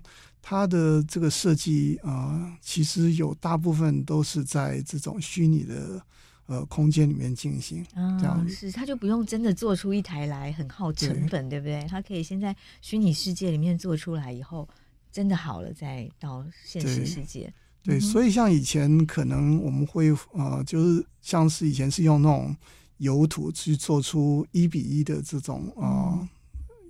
[0.49, 6.01] 它的这个设计啊、呃，其实有大部分都是在这种虚拟的
[6.47, 11.88] 呃空间里面进行，这样、哦、是，它就不用真的做出一台来，很耗成本，对，对不对？
[11.88, 14.67] 它可以先在虚拟世界里面做出来，以后
[15.12, 17.53] 真的好了再到现实世界。
[17.83, 22.55] 对，对，所以像以前可能我们会呃，就是像是以前是用那种
[22.97, 25.85] 油土去做出一比一的这种啊。
[25.85, 26.29] 呃嗯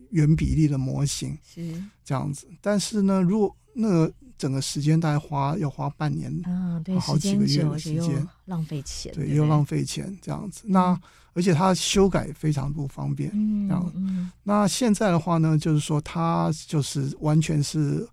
[0.09, 10.63] 原比例的模型是这样子，但是呢，如果那个整个时间大概花要花半年啊，对，好几个月的时间，浪费钱，对，又浪费钱这样子。
[10.65, 10.99] 那
[11.33, 13.29] 而且它修改非常不方便，
[13.67, 14.31] 这样。
[14.43, 18.05] 那现在的话呢，就是说它就是完全是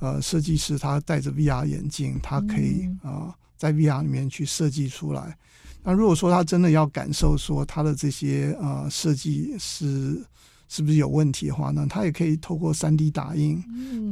[0.00, 5.36] 呃，设计师他戴着 VR 眼镜，他可以啊在 VR 里面去设计出来。
[5.84, 10.24] 那如果说他真的要感受说他的这些呃设计是。
[10.74, 11.86] 是不是有问题的话呢？
[11.86, 13.62] 它也可以透过三 D 打印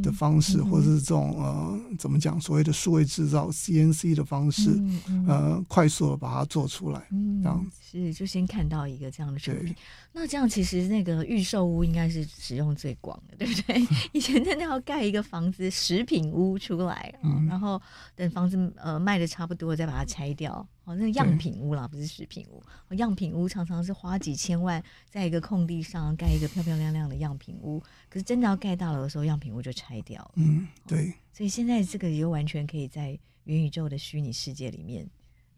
[0.03, 4.79] 的方式，嗯、或者是这种呃，怎么讲，所谓的数位制造 CNC 的方式，
[5.27, 9.75] 呃，快速的把它做出来，嗯、这样是就先看到一个这样的成品。
[10.13, 13.81] 对那这样其实那个预售屋应该是使用最广的，对不对？
[14.13, 17.81] 以前真的要盖一个房子食品屋出来，嗯、然后
[18.15, 20.67] 等房子呃卖的差不多再把它拆掉。
[20.85, 22.63] 哦，那个样品屋啦，不是食品屋。
[22.97, 30.33] 样品屋常常是花几千万在一个空地上盖一个漂漂亮亮的样品屋，可是真的要盖大楼的时候，样品屋就拆掉了。
[30.35, 31.15] 嗯，对。
[31.33, 35.09] 所以现在这个也完全可以在元宇宙的虚拟世界里面，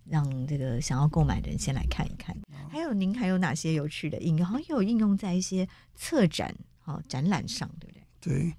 [0.08, 2.36] 让这个想要购买的人先来看一看。
[2.70, 4.46] 还有，您还有哪些有趣的应用？
[4.46, 8.02] 好像有应用在一些策展、好展览上，对不对？
[8.20, 8.54] 对。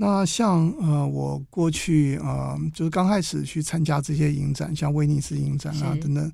[0.00, 6.32] 那像呃，我过去呃，就是刚开始去参加这些影展，像威尼斯影展啊等等，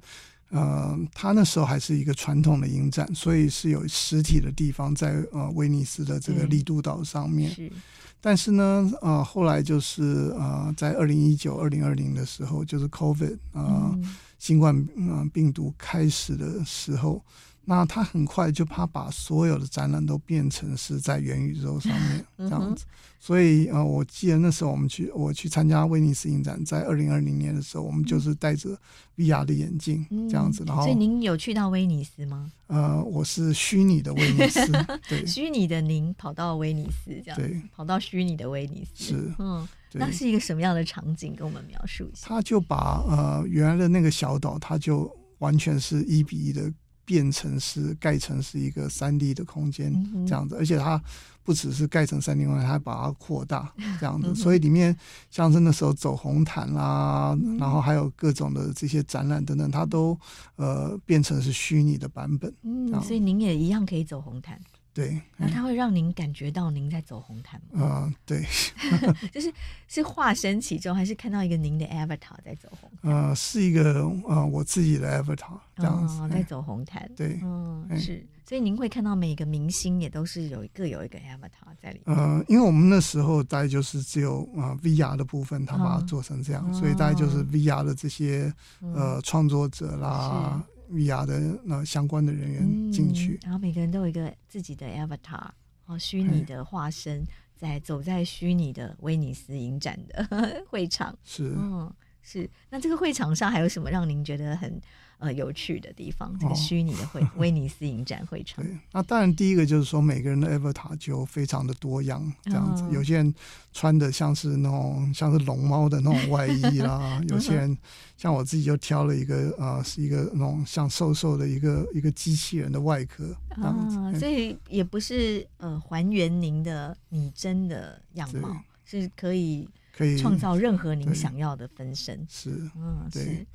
[0.50, 7.50] 呃，他那时候还是一个传统的影展，所以是有实体的地方在呃威尼斯的这个利都岛上面。
[7.50, 7.72] 是，
[8.20, 17.22] 但是呢，呃，后来就是呃，在二零一九、二零二零的时候，就是 COVID 啊、呃，嗯、新冠嗯病毒开始的时候。
[17.66, 22.84] 那他很快就怕把所有的展览都变成是在元宇宙上面 这样子，
[23.18, 28.78] 所以呃，我记得那时候我们去我去参加威尼斯影展，在二零二零年的时候，我们就是戴着
[29.16, 32.52] VR 的眼镜这样子，然后所以您有去到威尼斯吗？
[32.66, 34.70] 呃，我是虚拟的威尼斯，
[35.08, 39.04] 对，虚拟的您跑到威尼斯这样，对，跑到虚拟的威尼斯。
[39.04, 39.66] 是，嗯，
[39.98, 41.34] 那是一个什么样的场景？
[41.34, 42.28] 跟我们描述一下。
[42.28, 46.72] 他就把呃原来的那个小岛，他就完全是一比一的。
[47.06, 49.92] 变成是盖成是一个三 D 的空间
[50.26, 50.98] 这样子，而且它
[51.42, 54.96] 不只是盖成三 D 空间，它还把它扩大这样子，所以里面
[55.28, 60.18] 像是那时候走红毯啦，然后还有各种的这些展览等等，它都
[60.56, 62.50] 呃变成是虚拟的版本。
[62.62, 64.58] 嗯，所以您也一样可以走红毯。
[64.94, 67.84] 对，那它会让您感觉到您在走红毯吗？
[67.84, 68.46] 啊、呃，对，
[69.32, 69.52] 就是
[69.88, 73.12] 是化身其中，还是看到一个您的 avatar 在走红毯？
[73.12, 77.10] 呃，是一个呃我自己的 avatar 这样子，哦、在走红毯。
[77.16, 82.16] 对，嗯，是，所以您会看到每个明星也都是有各有一个 avatar 在里面。
[82.16, 90.64] 呃，因为我们那时候大概就是只有啊、呃、VR 的部分，他把它做成这样，哦、所以大概就是 VR 的这些、嗯、呃创作者啦。
[90.90, 95.48] VR 的那相关的人员进去、嗯，然后每个人都有一个自己的 avatar，
[95.86, 101.16] 哦，虚拟的化身，在走在虚拟的威尼斯影展的 会场。
[101.24, 101.92] 是，嗯，
[102.22, 102.48] 是。
[102.70, 104.80] 那这个会场上还有什么让您觉得很？
[105.18, 108.62] 呃，有趣的地方，这个虚拟的会、 哦、威尼斯影展会场。
[108.64, 112.82] 对，那当然第一个就是说，每个人的 avatar 就非常的多样，这样子。
[112.82, 113.34] 哦、有些人
[113.72, 117.76] 穿的像是那种像是龙猫的那种外衣啦， 有些人
[118.16, 123.34] 像我自己就挑了一个呃，是一个那种像瘦瘦的一个一个机器人的外壳。
[123.50, 132.26] 啊，所以也不是呃还原您的拟真的样貌，是可以可以创造任何您想要的分身。
[132.28, 133.22] 是，嗯，对。
[133.22, 133.46] 是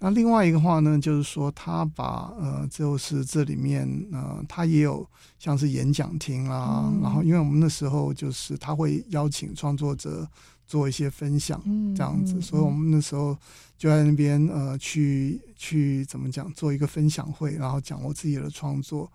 [0.00, 5.04] 那另外一个话呢，就是说他把呃，就是这里面呃，他也有
[5.38, 10.28] 像是演讲厅啦，嗯、然后因为我们那时候就是他会邀请创作者
[10.66, 11.60] 做一些分享，
[11.96, 13.36] 这样子，嗯嗯、所以我们那时候
[13.78, 19.10] 就在那边呃，去去怎么讲，做一个分享会，然后讲我自己的创作。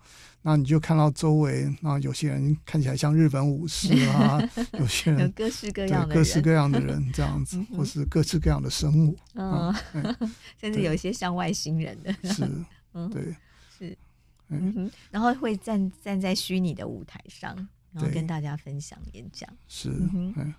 [0.46, 4.38] 那你就看到周围，那有些人看起来像日本武士啊，
[4.78, 9.74] 有些人有各式各样的各式各样的人这样子，或是各式各样的生物，嗯，
[10.60, 11.96] 甚至有一些像外星人。
[12.02, 12.46] 的，是，
[12.92, 13.08] 嗯。
[13.10, 13.34] 对，
[13.78, 13.96] 是，
[14.48, 17.54] 嗯哼，然后会站站在虚拟的舞台上，
[17.92, 20.54] 然后跟大家分享演讲，是，嗯。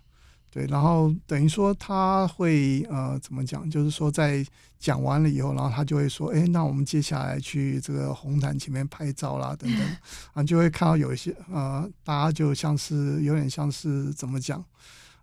[0.56, 3.70] 对，然后等于说他会呃怎么讲？
[3.70, 4.42] 就是说在
[4.80, 9.82] 讲完了以后，然后他就会说：“哎，那我们接下来去这个红毯前面拍照啦，等等。
[10.32, 14.64] ”啊，就会看到有一些呃，大家就像是有点像是怎么讲？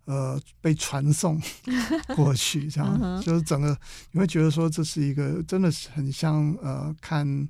[0.04, 1.40] 呃，被传送
[2.14, 3.74] 过去这样，就是整个
[4.10, 7.48] 你会觉得说这是一个真的是很像呃看。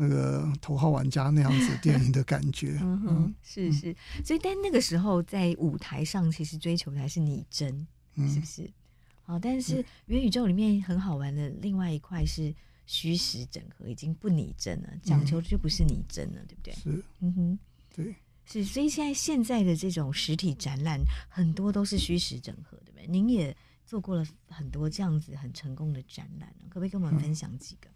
[0.00, 7.84] 那个头号玩家那样子电影的感觉， 嗯哼，是是，所以但那个时候在舞台上，其实追求的还是拟真，
[8.14, 8.70] 嗯、是不是？
[9.24, 12.54] 好，但是元宇宙里面很好玩的另外一块是
[12.86, 16.74] 虚实整合，已经不拟真了，讲求的就不是拟真了，嗯、对不对？
[16.74, 17.58] 是，嗯哼，
[17.92, 18.14] 对，
[18.46, 23.06] 是，所以现在现在的这种实体展览很多都是虚实整合，对不对？
[23.08, 27.88] 您也做过了很多这样子很成功的展览，可不可以跟我们分享几个？
[27.88, 27.94] 嗯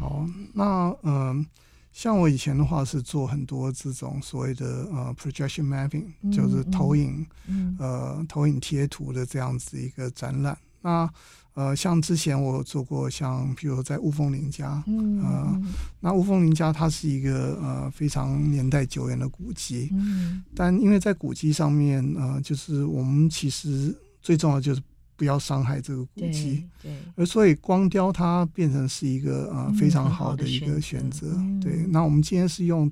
[0.00, 1.46] 好，那嗯、呃，
[1.92, 10.56] 像我以前的话是做很多这种所谓的呃 projection mapping，嗯、就是投影，嗯、呃投影贴图的这样子一个展览。
[10.80, 11.06] 那
[11.52, 15.62] 呃，像之前我有做过像，比如在雾峰林家，嗯、呃，
[16.00, 24.80] 那雾峰林家它是一个呃非常年代久远的古迹，嗯、但因为在古迹上面，呃，就是我们其实最重要的就是。
[25.20, 31.84] 不要伤害这个古迹，对，而所以光雕它变成是一个呃非常好的一个选择，嗯、对。
[31.90, 32.90] 那我们今天是用。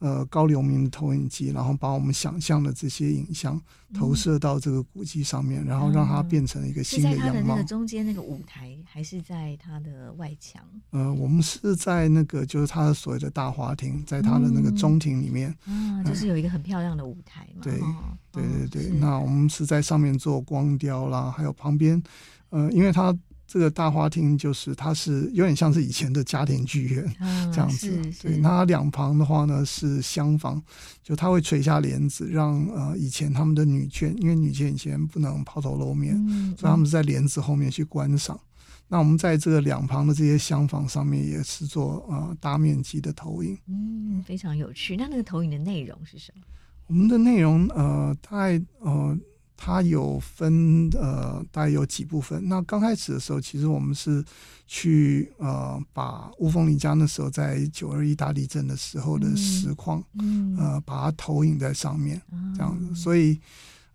[0.00, 3.60] 呃，高流明的投影机，然后把我们想象的这些影像
[3.94, 7.24] 投射到这个古迹上面，嗯、然后让它变成一个新的样貌。
[7.26, 10.62] 是在它的那个中间那个舞台，还是在它的外墙？
[10.90, 15.54] 呃，我们是在那个就是它的所谓的大花厅，在它的那个中庭里面。
[15.66, 17.60] 嗯、啊，就是有一个很漂亮的舞台嘛。
[17.62, 17.94] 对，哦、
[18.32, 18.98] 对对对。
[18.98, 22.02] 那我们是在上面做光雕啦，还有旁边，
[22.48, 23.14] 呃，因为它。
[23.52, 28.00] 这个大花厅就是，它是有点像是以前的家庭剧院、嗯、 这样子。
[28.22, 30.62] 对，那它两旁的话呢是厢房，
[31.02, 38.36] 就它会垂下帘子，让呃以前他们的女眷，因为女眷以前不能抛头露面，嗯、所以他们是在帘子后面去观赏。
[38.36, 44.96] 嗯、那我们在这个两旁的这些厢房上面也是做呃大面积的投影，嗯，非常有趣。
[44.96, 46.42] 那那个投影的内容是什么？
[46.86, 49.18] 我们的内容呃，大概呃。
[49.62, 52.48] 它有分呃，大概有几部分。
[52.48, 54.24] 那刚开始的时候，其实我们是
[54.66, 62.22] 去呃，把乌峰林家那时候在九二一大地震的时候的实况，嗯嗯、呃，把它投影在上面，
[62.56, 62.86] 这样子。
[62.88, 63.38] 嗯、所以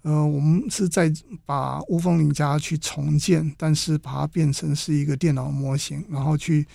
[0.04, 1.12] 呃，我们是在
[1.48, 6.68] 把乌峰林家去重建，但是把它变成是一个电脑模型，然后去。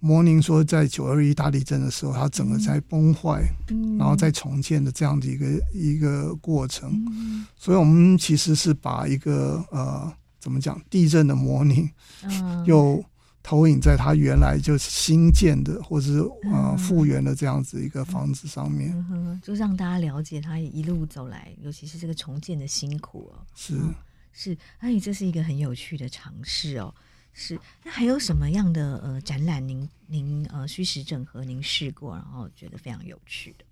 [0.00, 6.90] 模拟说，在九二一大地震的时候，它整个在崩坏，嗯、然后再重建的这样的一个一个过程。
[7.10, 11.90] 嗯、所以，我们其实是把一个呃，怎么讲，地震的模拟，
[12.22, 13.04] 嗯、又
[13.42, 16.18] 投影在它原来就是新建的或者是
[16.52, 18.94] 呃复原的这样子一个房子上面，
[19.42, 23.42] 就让大家了解它一路走来，尤其是这个重建的辛苦哦。
[23.56, 23.94] 是、嗯、
[24.32, 26.94] 是，而且这是一个很有趣的尝试哦。
[27.32, 33.64] 是，那还有什么样的呃展览您您呃虚实整合您试过，然后觉得非常有趣的？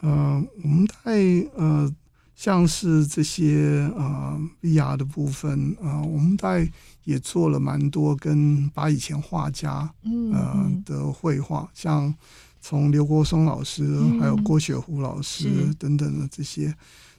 [0.00, 1.94] 呃，我们在呃，
[2.34, 6.68] 像是这些呃 VR 的部分，呃，我们在
[7.04, 9.88] 也做了蛮多跟把以前画家
[10.32, 12.12] 呃的绘画，像
[12.60, 13.84] 从刘国松老师，
[14.18, 16.74] 还有郭雪湖老师等等的这些。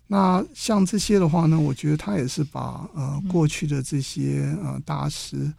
[0.08, 5.52] 那像这些的话呢，我觉得他也是把呃过去的这些呃大师，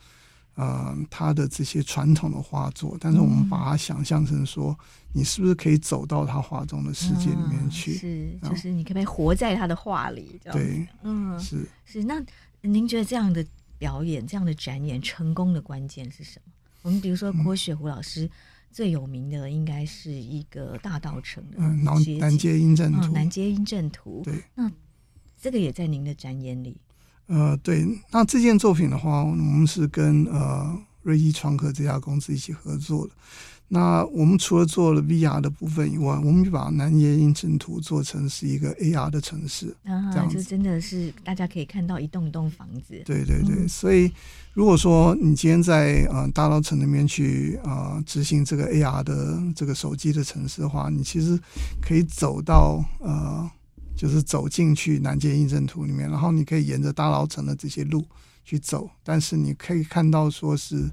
[0.56, 4.76] 呃他的这些传统的画作，但是我们把它想象成说，
[5.12, 7.92] 你是不是可以走到他画中的世界里面去？
[7.92, 7.94] 嗯、
[8.42, 10.40] 是，就是你可不可以活在他的画里？
[10.52, 12.02] 对，嗯，是是。
[12.02, 12.20] 那
[12.60, 13.46] 您觉得这样的
[13.78, 16.52] 表演、这样的展演成功的关键是什么？
[16.82, 18.26] 我们比如说郭雪湖老师。
[18.26, 18.30] 嗯
[18.72, 24.20] 最有名的应该是一个大道城的，嗯，南南街阴阵图，南街阴阵图。
[24.22, 24.70] 对，那
[25.40, 26.76] 这个也在您的展演里。
[27.26, 33.12] 呃，对，那这件作品的话，我们是跟呃瑞意创客这家公司一起合作的。
[33.68, 43.02] 那我们除了做了 VR 的部分以外，我们就把南街阴阵图做成是一个 AR 的城市，啊、这样子就真的是大家可以看到一栋一栋房子。
[43.04, 44.08] 对对对，嗯、所以
[44.52, 51.36] 如果说你今天在呃大稻城那边去呃执行这个 AR 的这个手机的城市的话，你其实
[51.82, 53.50] 可以走到呃，
[53.96, 58.04] 就是走进去南街印证图里面，然后你可以沿着大牢城的这些路
[58.44, 60.90] 去走，但是你可以看到说是。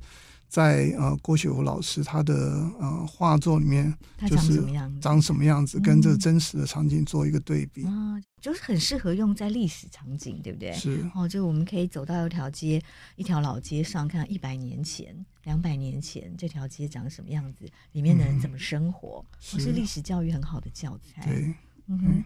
[0.53, 3.91] 在呃郭雪湖老师他的呃画作里面，
[4.27, 4.63] 就是
[5.01, 7.83] 长什么样子，跟这个真实的场景做一个对比。
[7.85, 10.71] 啊、嗯，就是很适合用在历史场景，对不对？
[10.73, 11.09] 是。
[11.15, 12.79] 哦，就我们可以走到一条街，
[13.15, 19.25] 一条老街上，看一百年前、两百年前这条街长什么样子，里面的人怎么生活，
[19.55, 21.25] 嗯、是历史教育很好的教材。
[21.25, 21.51] 对，
[21.87, 22.23] 嗯哼，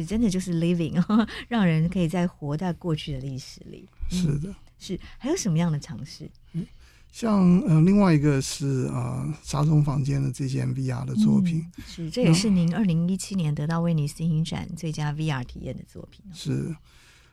[0.00, 1.00] 是真的就是 living，
[1.48, 3.88] 让人可以在活在过去的历史里。
[4.10, 6.28] 嗯、是的，是还有什么样的尝试？
[6.52, 6.66] 嗯
[7.12, 16.24] 像呃，另外一个是呃，沙中房间的这件 VR 的作品，嗯、是这也是您二零一七年得到威尼斯影展最佳 VR 体验的作品。
[16.34, 16.74] 是，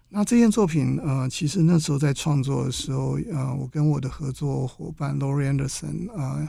[0.10, 6.48] 那这件作品呃，其实那时候在创作的时候，呃，我跟我的合作伙伴 Laurie Anderson 呃，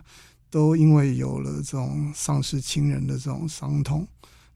[0.50, 4.06] 都因为有了这种丧失亲人的这种伤痛，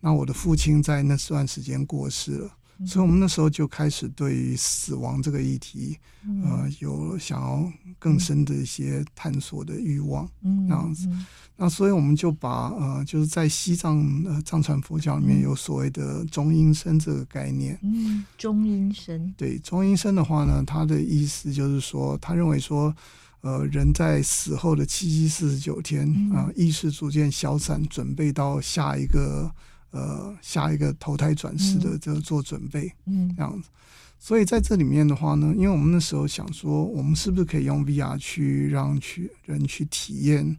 [0.07, 2.51] 那我的父亲在那段时间过世了。
[2.87, 11.09] 所以，我们那时候就开始对于死亡这个议题，嗯、呃，有想要更深的一些探索的欲望，嗯，那样子。
[11.09, 11.27] 嗯、
[11.57, 19.35] 那所以，我们就把呃，就是在西藏呃藏传佛教里面有所谓的中阴身这个概念，嗯，中阴身。
[19.37, 22.95] 对，中阴身的话呢，他的意思就是说，他认为说，
[23.41, 29.51] 呃，人在死后的七七四十九天啊、呃，意识逐渐消散，准备到下一个。
[29.97, 33.71] 呃，下一个投胎转世的这做准备，嗯，这样子。
[34.19, 40.57] 所以在这里面的话呢，因为我们那时候想说，我们是不是可以用 VR 去让去人去体验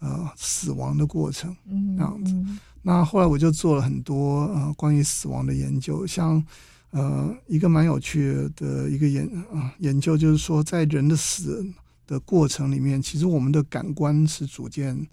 [0.00, 2.34] 呃死亡的过程，嗯，这样子。
[2.82, 6.42] 那后来我就做了很多呃关于死亡的研究，像
[6.90, 11.66] 呃一个蛮有趣的一个研啊、呃、研究，就是说在人的死
[12.06, 15.06] 的过程里面，其实我们的感官是逐渐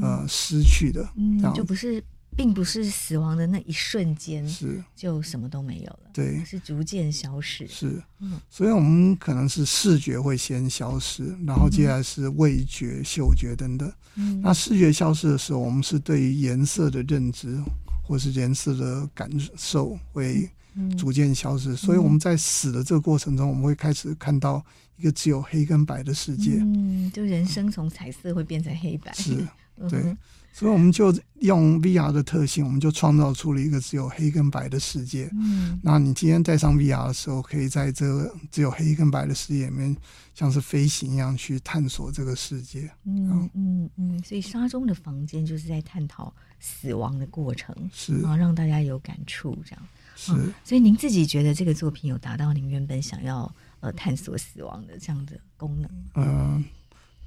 [0.00, 2.02] 呃失去的，嗯，这样就不是。
[2.38, 7.66] 并不是死亡的那一瞬间是就什么都没有了，对，是逐渐消失。
[7.66, 13.92] 是，嗯所以我们可能是视觉会先消失，然后接下来是味觉、嗅觉等等。
[14.14, 17.60] 嗯，那视觉消失的时候，我们是对于颜色的认知
[18.04, 20.48] 或是颜色的感受会
[20.96, 21.74] 逐渐消失。
[21.74, 24.64] 所以我们在死的这个过程中，我们会开始看到
[24.96, 26.58] 一个只有黑跟白的世界。
[26.60, 29.12] 嗯，就人生从彩色会变成黑白。
[29.12, 29.44] 是，
[29.90, 30.16] 对。
[30.58, 35.30] 所以我们就用 VR 的特性，我们就创造出了一个只有黑跟白的世界。
[35.32, 39.96] 嗯，那你今天戴上 VR 的时候，可以在这个只有黑跟白的世界里面，
[40.34, 42.90] 像是飞行一样去探索这个世界。
[43.04, 49.82] 嗯嗯嗯，所以沙中的房间就是在探讨死亡的过程，是啊，让大家有感触这样。
[50.16, 50.32] 是，
[50.64, 55.90] 所以您自己觉得这个作品有达到您原本想要呃探索死亡的这样的功能？
[56.16, 56.64] 嗯。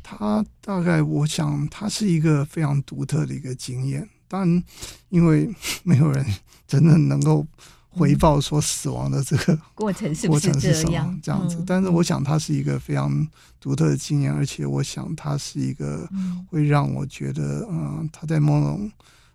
[0.04, 4.08] 他大概，我想，他是一个非常独特的一个经验。
[4.28, 4.64] 当然，
[5.10, 6.26] 因为没有人
[6.68, 7.45] 真的能够
[7.89, 11.62] 回报说死亡的这个 过程是过程是什么这样子。
[11.68, 13.28] 但是，我想他是一个非常
[13.60, 16.08] 独特的经验，而且我想他是一个
[16.47, 18.91] 会让我觉得，嗯，他在某种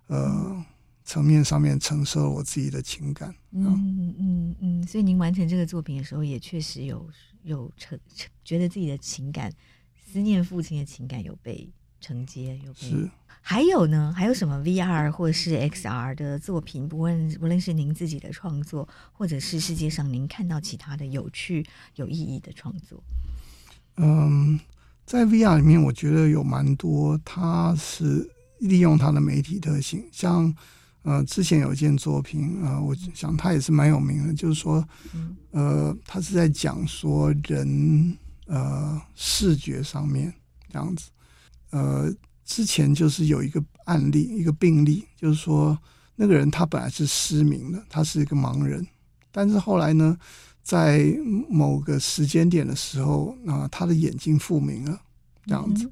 [0.07, 0.65] 呃
[1.05, 3.33] 层面上面承受了我自己的情感。
[3.51, 4.87] 嗯嗯嗯。
[4.87, 7.07] 所以，您完成这个作品的时候，也确实有
[7.43, 7.97] 有承
[8.43, 9.51] 觉得自己的情感。
[10.17, 11.69] 思念父亲的情感有被
[12.01, 14.11] 承接，有被是还有呢？
[14.17, 16.89] 还有什么 VR 或是 XR 的作品？
[16.89, 21.63] 不论不论是您自己的创作，或者是世界上您看到其他的有趣、
[21.97, 23.03] 有意义的创作。
[23.97, 24.59] 嗯，
[25.05, 30.51] 在 VR 里面，我觉得有蛮多，它是利用它的媒体特性，像
[31.03, 34.83] 呃，之前有一件作品，呃，我想它也是蛮有名的，就是说，
[35.51, 38.17] 呃，他是在讲说人
[38.47, 40.33] 呃视觉上面
[40.71, 41.09] 这样子。
[41.69, 42.11] 呃，
[42.45, 45.77] 之前就是有一个案例，一个病例，就是说
[46.15, 48.85] 那个人他本来是失明的，他是一个盲人，
[49.31, 50.17] 但是后来呢，
[50.63, 51.13] 在
[51.49, 55.01] 某个时间点的时候，啊、呃，他的眼睛复明了，
[55.45, 55.91] 这样子。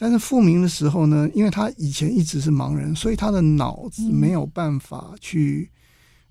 [0.00, 5.68] 但是复明的时候呢，因为他以前一直是盲人，所以他的脑子没有办法去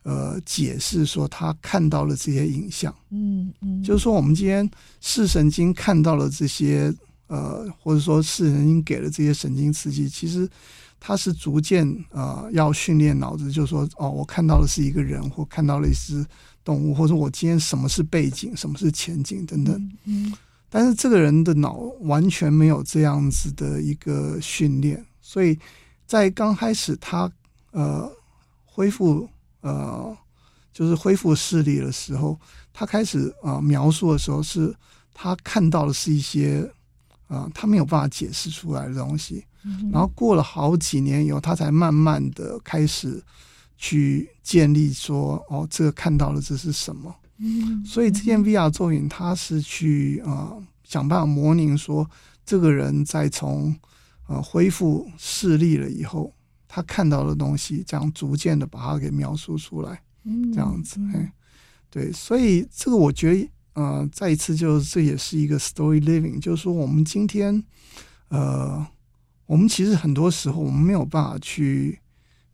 [0.08, 2.96] 呃解释说他看到了这些影像。
[3.10, 4.70] 嗯嗯，就是说我们今天
[5.02, 6.94] 视神经看到了这些
[7.28, 10.50] 呃，或者说视神经给了这些神经刺激，其实
[10.98, 16.26] 他是逐渐呃要训练脑子，就是说哦，我看到的是一个人，或看到了一只
[16.64, 19.92] 动物，或者我今天什么是背景，什么是前景等等。
[20.06, 20.34] 嗯。
[20.70, 25.58] 但是这个人的脑完全没有这样子的一个训练，所以
[26.06, 27.30] 在刚开始他
[27.72, 28.10] 呃
[28.66, 29.28] 恢复
[29.72, 30.18] 呃
[30.74, 32.40] 就是恢复视力的时候，
[32.72, 34.76] 他开始呃描述的时候，是
[35.14, 36.62] 他看到的是一些
[37.28, 39.44] 啊、呃、他没有办法解释出来的东西，
[39.92, 43.24] 然后过了好几年以后，他才慢慢的开始
[43.76, 47.16] 去建立说哦，这个看到了这是什么。
[47.40, 52.08] 嗯，所以这件 VR 作品，他是去啊、呃、想办法模拟说，
[52.46, 53.76] 这个人在从
[54.28, 56.34] 呃恢复视力了以后，
[56.68, 60.02] 他看到的东西，这样逐渐的把它给描述出来，
[60.54, 61.32] 这样子，哎，
[61.90, 67.64] 对，所以这个我觉得，呃，再一次就是这也是一个 story living，就是说我们今天，
[68.30, 68.86] 呃，
[69.46, 72.00] 我们其实很多时候我们没有办法去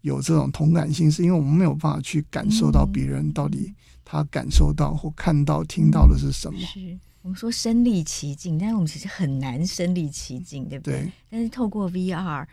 [0.02, 3.74] 有这种同感性，是因为我们没有办法去感受到别人到底。
[4.06, 6.60] 他感受到或看到、听到的是什么？
[6.60, 11.04] 是我们说身临其境，但是我们其实很难身临其境，对不对？
[11.04, 11.12] 对。
[11.30, 12.46] 但是透过 VR、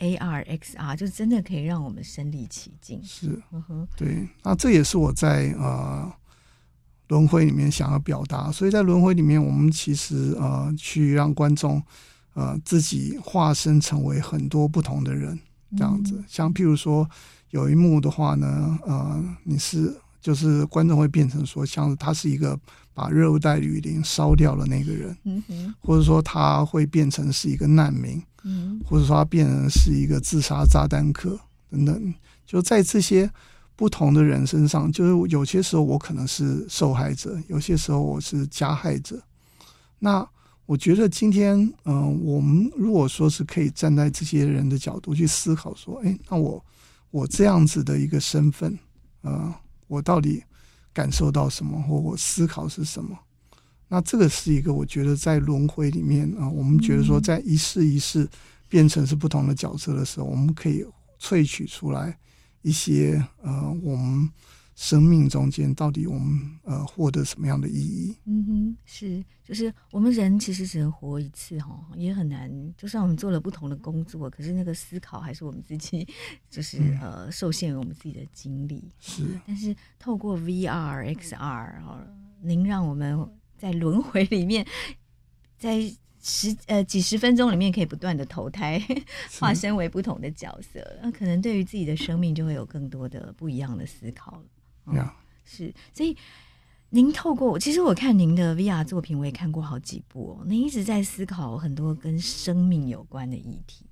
[0.00, 3.00] AR、XR，就真的可以让我们身临其境。
[3.04, 4.28] 是，嗯哼，对。
[4.42, 6.10] 那这也是我在呃
[7.08, 8.50] 轮回里面想要表达。
[8.50, 11.82] 所以在轮回里面，我们其实呃去让观众
[12.34, 15.38] 呃自己化身成为很多不同的人，
[15.76, 16.14] 这样子。
[16.16, 17.08] 嗯、像譬如说
[17.50, 19.94] 有一幕的话呢，呃，你是。
[20.22, 22.54] 就是观众会变成说，像是他是一个
[22.92, 25.16] 把热带雨林烧掉了那个人，
[25.80, 28.22] 或者说他会变成是一个难民，
[28.84, 31.38] 或者说他变成是一个自杀炸弹客
[31.70, 32.14] 等等。
[32.46, 33.30] 就在这些
[33.76, 39.22] 不同的人身上，就是有些时候我可能是受害者，有些时候我是加害者。
[39.98, 40.26] 那
[40.66, 46.64] 我觉得今天，嗯、呃，我们如果说是可以站在这些人的角度去思考，说，哎，那我
[47.10, 48.78] 我这样子的一个身份，
[49.22, 49.54] 呃。
[49.90, 50.40] 我到底
[50.92, 53.18] 感受到什么，或我思考是什么？
[53.88, 58.28] 那这个是一个我觉得在轮回里面啊，我们觉得说在一世一世
[58.68, 60.84] 变成是不同的角色的时候，我们可以
[61.20, 62.18] 萃取出来
[62.62, 64.30] 一些呃我们。
[64.82, 68.16] 生命中间到底我们呃获得什么样的意义？
[68.24, 72.50] 嗯哼，是就是我们人其实只能活一次哈，也很难。
[72.78, 76.08] 就算我们做了不同的工作，可是那个思考还是我们自己，
[76.48, 78.82] 就是、嗯、呃受限于我们自己的经历。
[78.98, 81.82] 是，但是透过 VR、XR，
[82.40, 83.28] 您让我们
[83.58, 84.66] 在轮回里面，
[85.58, 85.78] 在
[86.22, 88.82] 十呃几十分钟里面可以不断的投胎，
[89.38, 94.44] 化身为不同的角色，那可能对于自己的生命就会有更多的不一样的思考了。
[95.44, 96.16] 是，所以
[96.90, 100.44] 您透过其实我看您的 VR 作品，我也看过好几部哦。
[100.46, 103.84] 您一直在思考很多跟生命有关的议题，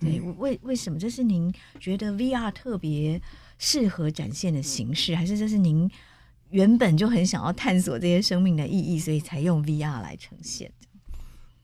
[0.00, 0.98] 对，嗯、为为什么？
[0.98, 3.20] 这是您觉得 VR 特别
[3.58, 5.90] 适合展现的形式，还是这是您
[6.50, 10.70] 原本就很想要探索这些生命的意义，所以才用 VR 来呈现？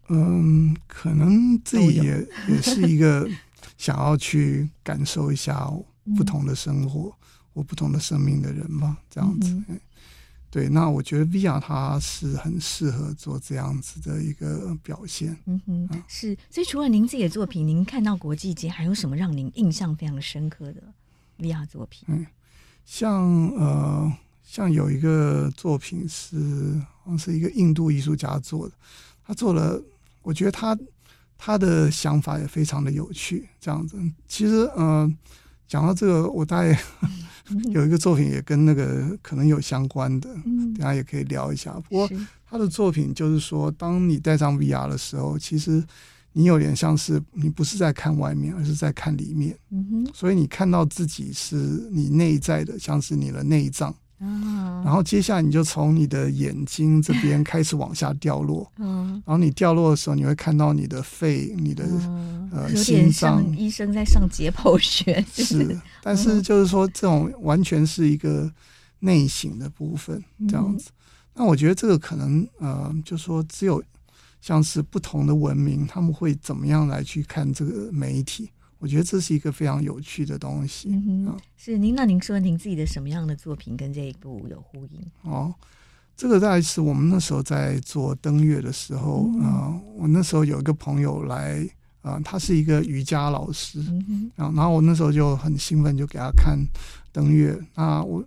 [0.08, 3.28] 嗯，可能自己也也是一个
[3.78, 5.72] 想要去感受一下
[6.16, 7.16] 不同的生活。
[7.54, 9.78] 嗯过不同的生命的人吧，这样子，嗯、
[10.50, 10.68] 对。
[10.68, 15.36] 那我觉得 VR 它是很适合做这样子的一个表现。
[15.46, 16.36] 嗯哼，啊、是。
[16.50, 20.82] 所以除了您自己的作品，您看到国际间还有什么让您印象非常深刻的
[21.38, 22.04] VR 作品？
[22.08, 22.26] 嗯，
[22.84, 26.36] 像呃，像有一个作品是，
[27.04, 28.74] 好像是一个印度艺术家做的，
[29.24, 29.80] 他做了，
[30.22, 30.76] 我觉得他
[31.38, 33.48] 他的想法也非常的有趣。
[33.60, 33.96] 这样子，
[34.26, 35.06] 其实嗯。
[35.06, 35.14] 呃
[35.66, 36.78] 讲到这个，我大概
[37.72, 41.72] 有一个作品也跟那个可能有相关的，等下也可以聊一下。
[41.88, 42.10] 不过
[42.46, 45.84] 他的作品就是说，当你戴上 VR 的时候，其实
[46.32, 49.58] 你有点像是你不是在看外面，而是在看里面。
[50.12, 51.56] 所以你看到自己是
[51.90, 63.44] 你内在的，像是你的内脏嗯，然后接下来你就从你的眼睛这边开始往下掉落， 嗯，然后你掉落的时候，你会看到你的肺、你的、嗯、呃心脏。
[63.56, 68.50] 医生在上解剖学，是 但是就是说，这种完全是一个
[69.00, 70.90] 内省的部分，这样子。
[71.34, 73.82] 那我觉得这个可能，呃，就是说，只有
[74.40, 78.50] 像是不同的文明，他们会怎么样来去看这个媒体？
[78.84, 80.90] 我觉得这是一个非常有趣的东西。
[80.90, 85.00] 嗯是您，那您说您自己的什么样的作品跟这一部有呼应？
[85.22, 85.54] 哦，
[86.14, 91.66] 这个大概是我们那时候在做登月的时候，嗯呃，我那时候有一个朋友来，
[92.02, 96.58] 呃，他是一个瑜伽老师，嗯哼，然后然后我那时候就很兴奋，就给他看
[97.10, 97.58] 登月。
[97.74, 98.22] 那我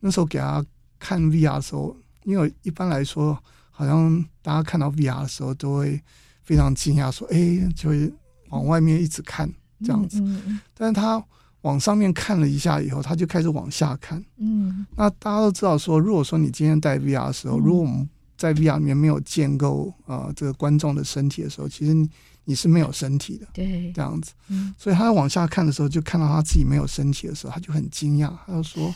[0.00, 0.66] 那时候给他
[0.98, 3.38] 看 VR 的时候，因为一般来说，
[3.70, 6.02] 好像大家看到 VR 的时候都会
[6.42, 8.12] 非常惊讶，说：“哎，就会
[8.48, 9.48] 往外面一直看
[9.84, 10.20] 这样子。
[10.20, 11.22] 嗯嗯但是他
[11.62, 14.22] 往上面看了一下以后，他就开始往下看。
[14.38, 22.08] 嗯那大家都知道说，如果说你今天戴 VR 的时候，嗯如果我们在 VR 里面没有建构呃这个观众的身体的时候，其实你
[22.44, 24.32] 你是没有身体的对，这样子。
[24.48, 28.94] 嗯所以他往下看的时候，就看到他自己没有身体的时候，他就很惊讶，他就说：“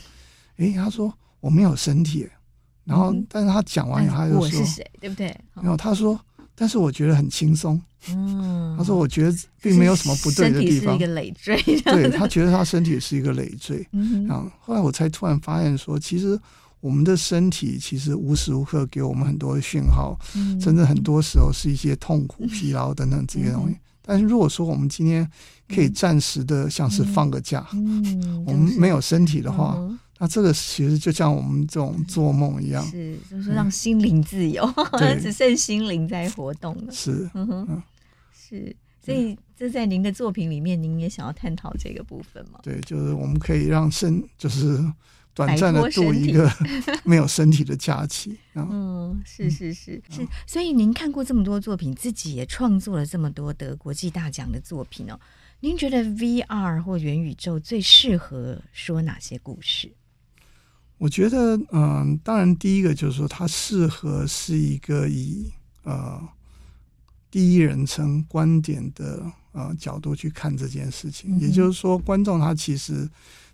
[0.56, 2.26] 诶，他说我没有身体。”
[2.84, 6.18] 然后嗯，但是他讲完以后，他就说我是谁，对不对？：“然后。”他说
[6.54, 7.80] ：“但是我觉得很轻松。
[8.10, 10.80] 嗯，他说：“我觉得并没有什么不对的地方。
[10.80, 13.86] 身体是一个累赘，对他觉得他身体是一个累赘。
[13.92, 16.38] 嗯后后来我才突然发现说，其实
[16.80, 20.60] 我们的身体其实无时无刻给我们很多的讯号，嗯。
[20.60, 23.76] 甚至很多时候是一些痛苦、疲劳等等这些东西。
[24.02, 25.26] 但是如果说我们今天
[25.74, 29.78] 可以暂时的像是放个假，嗯，我们没有身体的的话，
[30.18, 34.64] 那这个其实就像我们这种做梦一样，是，就是让心灵自由，
[34.98, 36.92] 对只剩心灵在活动了。
[36.92, 37.82] 是嗯哼嗯，
[38.32, 42.60] 是，所以这在您的作品里面，您也想要探讨这个部分吗？
[42.62, 44.78] 对，就是我们可以让身就是
[45.34, 46.48] 短暂的度一个
[47.02, 48.68] 没有身体的假期啊。
[48.70, 55.18] 嗯，是是是是，所以您看过这么多作品，自己也创作了这么多得国际大奖的作品哦。
[55.58, 59.90] 您觉得 VR 或元宇宙最适合说哪些故事？
[60.98, 66.20] 我觉得，嗯，当然，第一个就是说，它适合是一个以呃
[67.30, 71.36] 第一人称观点的呃角度去看这件事情。
[71.36, 73.08] 嗯也就是说，观众他其实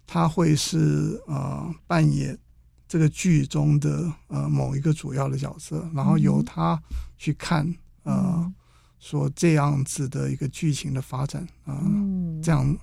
[0.07, 2.39] 他会是呃扮演
[2.87, 6.81] 这个剧中的呃某一个主要的角色，然后由他
[7.17, 7.67] 去看
[8.03, 8.55] 呃嗯
[8.99, 11.73] 说这样子的一个剧情的发展啊。
[11.73, 12.77] 呃嗯，这样，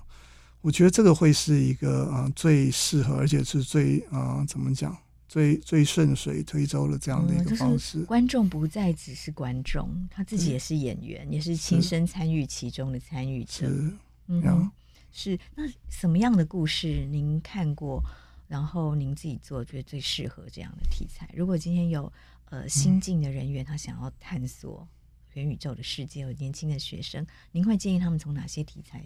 [0.60, 4.96] 我觉得这个会是一个呃最适合，而且是最呃怎么讲，
[5.28, 7.98] 最最顺水推舟的这样的一个方式。
[7.98, 13.68] 嗯就是、观众不再只是观众，他自己也是演员，也是亲身参与其中的参与者。
[13.68, 13.96] 是，
[14.26, 14.70] 嗯哼，
[15.12, 15.38] 是。
[15.54, 18.02] 那什么样的故事您看过？
[18.48, 21.28] 然后您自己做，觉得最适合这样的题材？
[21.34, 22.10] 如果今天有
[22.46, 24.88] 呃新进的人员，他想要探索
[25.34, 29.04] 元宇宙的世界，有年轻的学生，您会建议他们从哪些题材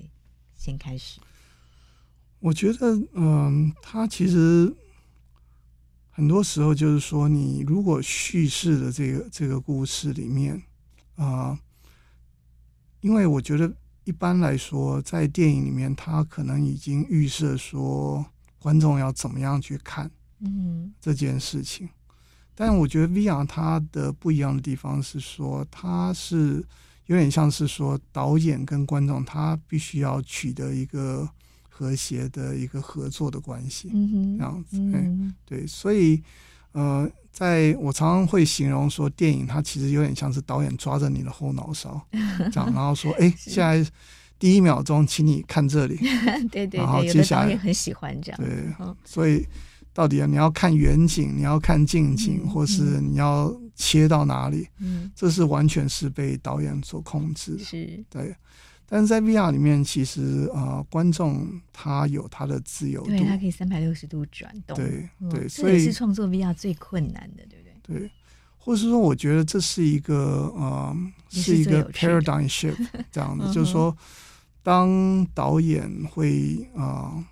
[0.54, 1.20] 先开始？
[2.42, 4.74] 我觉得，嗯、他其实
[6.10, 10.60] 很多时候就是说，你如果叙事的这个这个故事里面
[11.14, 11.58] 啊、呃，
[13.00, 13.72] 因为我觉得
[14.02, 18.26] 一般来说，在电影里面，他可能已经预设说
[18.58, 21.88] 观众要怎么样去看嗯这件事情。
[22.56, 26.56] 但我觉得 VR 它的不一样的地方是说，它是
[27.06, 31.28] 有点像是说导演跟观众他必须要取得一个
[31.74, 34.76] 和谐的一个合作的关系，嗯哼，这样子。
[34.78, 34.92] 嗯。
[34.92, 36.22] 哎，对，所以
[36.72, 42.00] 呃，在我常常会形容说，电影它其实有点像是导演抓着你的后脑勺，
[42.52, 43.90] 这样，然后说， 哎，现在
[44.38, 45.96] 第一秒钟，请你看这里，
[46.52, 48.40] 对对然后接下来很喜欢这样。
[48.40, 48.48] 对
[48.78, 49.46] 嗯，所以
[49.94, 52.50] 到底你要看远景，你要看近景，嗯。
[52.50, 57.64] 或是你要切到哪里，嗯，这是完全是被导演所控制的。
[57.64, 58.34] 是，对，
[58.94, 64.76] 但是在 VR 里面，其实呃，观众他有他的自由度，对，他可以三百六十度转动。
[64.76, 68.00] 对嗯对所以是创作 VR 最困难的，对不对？
[68.00, 68.10] 对，
[68.58, 70.94] 或是说，我觉得这是一个呃，
[71.30, 73.96] 是是一个 paradigm shift 这样的，就是说，
[74.62, 77.24] 当导演会呃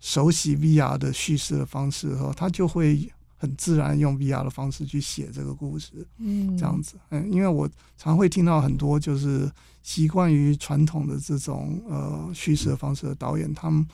[0.00, 6.96] 熟悉 VR 的叙事的方式的时候，他就会很自然用 VR 的方式去写这个故事，嗯，这样子。
[7.08, 7.66] 嗯，因为我
[7.96, 9.50] 常会听到很多就是
[9.82, 13.86] 习惯于传统的这种呃叙事的方式的导演，他们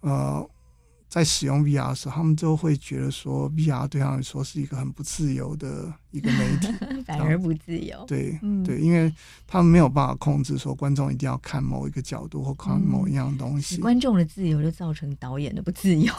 [0.00, 0.48] 呃。
[1.12, 6.68] 在使用 VR 的时候，他们就会觉得说，VR 对他们来说是一个很不自由的一个媒体，
[7.04, 8.02] 反而不自由。
[8.06, 9.12] 对、嗯对，因为
[9.46, 13.76] 他们没有办法控制说观众一定要看某一个角度或看某一样东西。
[13.76, 16.10] 观众的自由就造成导演的不自由。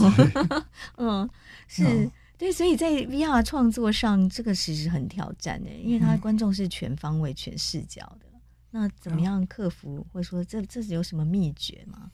[0.97, 1.27] 嗯，
[1.67, 1.83] 是。
[1.83, 8.27] 嗯对，所以在 VR 创作上，这个其实很挑战的，因为他观众是全方位、全视角的。
[8.31, 12.11] 嗯、那怎么样克服，或者说这这是有什么秘诀吗？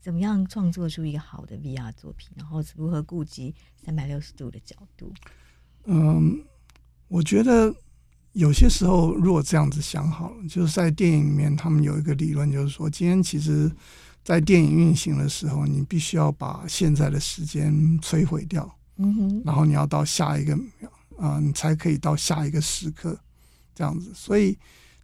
[0.00, 2.28] 怎么样创作出一个好的 VR 作品？
[2.36, 5.12] 然后如何顾及三百六十度的角度？
[5.84, 6.42] 嗯，
[7.08, 7.74] 我觉得
[8.32, 13.70] 有些时候如果这样子想好了，就是在电影里面，他们有一个理论，就是说，今天其实，
[14.24, 18.78] 在电影运行的时候，你必须要把现在的时间摧毁掉。
[18.96, 23.18] 嗯哼，然后你要到下一个秒啊、呃，你才可以到下一个时刻，
[23.74, 24.12] 这样子。
[24.14, 24.56] 所以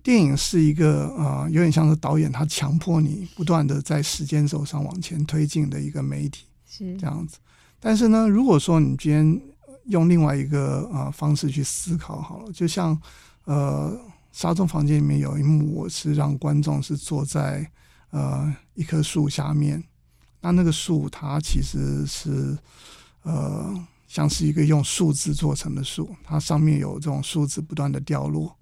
[0.03, 7.39] 电影是一个呃，有点像是导演他强迫你不断的在时间轴上往前推进的一个媒体，是这样子。
[7.81, 9.41] 但是呢，如果说你今天
[9.87, 13.01] 用另外一个呃方式去思考好了，就像
[13.45, 13.99] 呃
[14.33, 17.69] 沙中房间里面有一幕，我是让观众是坐在
[18.11, 19.83] 呃一棵树下面，
[20.43, 22.57] 那那个树它其实是。
[23.29, 28.57] 呃，像是一个用树枝做成的树，它上面有这种树枝不断的掉落。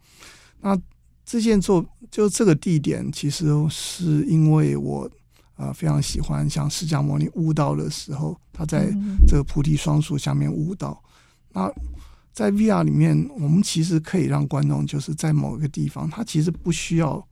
[0.61, 0.77] 那
[1.25, 5.09] 这件作就这个地点，其实是因为我
[5.55, 8.93] 呃非常喜欢像释迦牟尼悟道的时候，他在
[9.29, 11.01] 这个菩提双树下面悟道。
[11.53, 11.71] 那
[12.33, 17.25] 在 VR 里面，我们其实可以让观众就是在某一个地方，他其实不需要。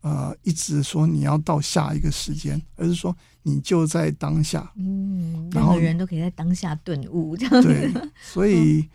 [0.00, 4.72] 呃，一直说你要到下一个时间，而是说你就在当下。
[4.76, 7.68] 嗯，然后人都可以在当下顿悟这样子。
[7.68, 7.92] 对，
[8.22, 8.88] 所以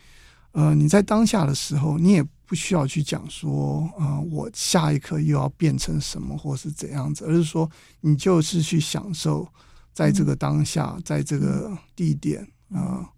[0.53, 7.69] 呃，你在当下的时候，你也不需要去讲说，呃，我下一刻又要变成什么，或是怎样子，而是说
[8.01, 9.47] 你就是去享受
[9.93, 13.09] 在这个当下，在这个地点啊、呃，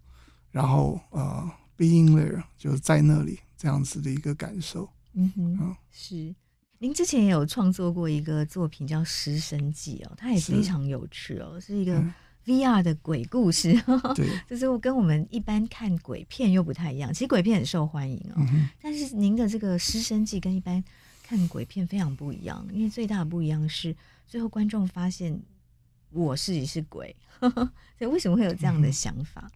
[0.50, 4.88] 然后呃，being there 就是在那里这样子的一个感受。
[5.14, 6.34] 嗯哼，呃、是。
[6.78, 12.04] 您之前也有创作过一个作品叫《尸生记》哦，它也非常有趣哦，是，是一个
[12.44, 13.72] VR 的鬼故事。
[14.14, 17.10] 对， 就是我跟我们一般看鬼片又不太一样。
[17.12, 20.84] 其实鬼片很受欢迎哦，嗯、但是您的这个《尸生记》跟一般
[21.22, 23.96] 看鬼片非常不一样，因为最大的不一样是
[24.26, 25.40] 最后观众发现
[26.10, 27.16] 我自己是鬼。
[27.40, 27.70] 所
[28.00, 29.50] 以为什么会有这样的想法？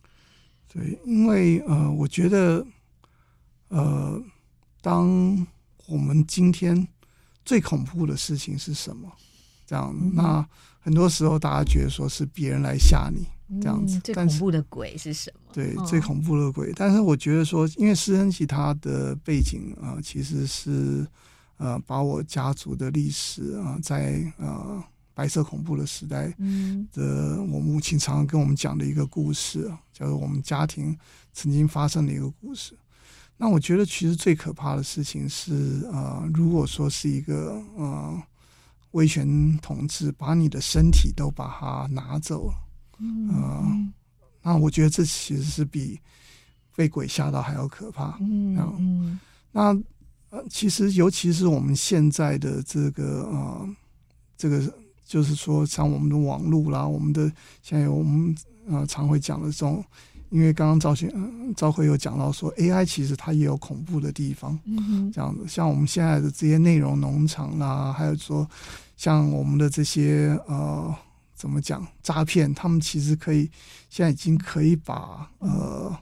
[0.75, 2.67] 嗯、对，因为呃，我觉得
[3.69, 4.23] 呃，
[4.81, 5.47] 当
[5.87, 6.89] 我们今天。
[7.45, 9.11] 最恐怖的事情是什么？
[9.67, 10.47] 这样，嗯、那
[10.81, 13.25] 很多时候大家觉得说是别人来吓你
[13.61, 13.99] 这样子。
[13.99, 15.53] 嗯、最恐怖的鬼是什么？
[15.53, 16.73] 对，哦、最恐怖的鬼。
[16.75, 21.07] 但是我觉得说，因为施恩奇他的背景啊、呃，其实是
[21.59, 24.83] 呃，把我家族的历史啊、呃，在呃
[25.15, 26.35] 白色恐怖的时代
[26.93, 30.97] 的我母亲常常跟我们讲的一个故事，叫做我们家庭
[31.33, 32.75] 曾经发生的一个故事。
[33.43, 38.23] 那我觉得，其实最可怕的事情是，呃，如果说是一个呃
[38.91, 42.55] 威权统治把你的身体都把它拿走了，
[42.99, 43.91] 呃，嗯、
[44.43, 45.99] 那我觉得这其实是比
[46.77, 48.19] 被鬼吓到还要可怕。
[48.21, 49.19] 嗯，嗯
[49.51, 49.75] 那
[50.29, 53.69] 呃，其实尤其是我们现在的这个呃，
[54.37, 54.71] 这个
[55.03, 57.33] 就是说，像我们的网络啦，我们的
[57.63, 58.37] 现在我们
[58.69, 59.83] 呃常会讲的这种。
[60.31, 61.13] 因为刚刚赵学
[61.57, 68.49] 赵辉有讲到说，AI 其实它也有恐怖的地方，嗯、这样子，像我们现在的这些内容农场啦，还有说
[68.97, 70.95] 像我们的这些呃，
[71.35, 73.51] 怎么讲诈骗，他们其实可以
[73.89, 75.93] 现在已经可以把呃，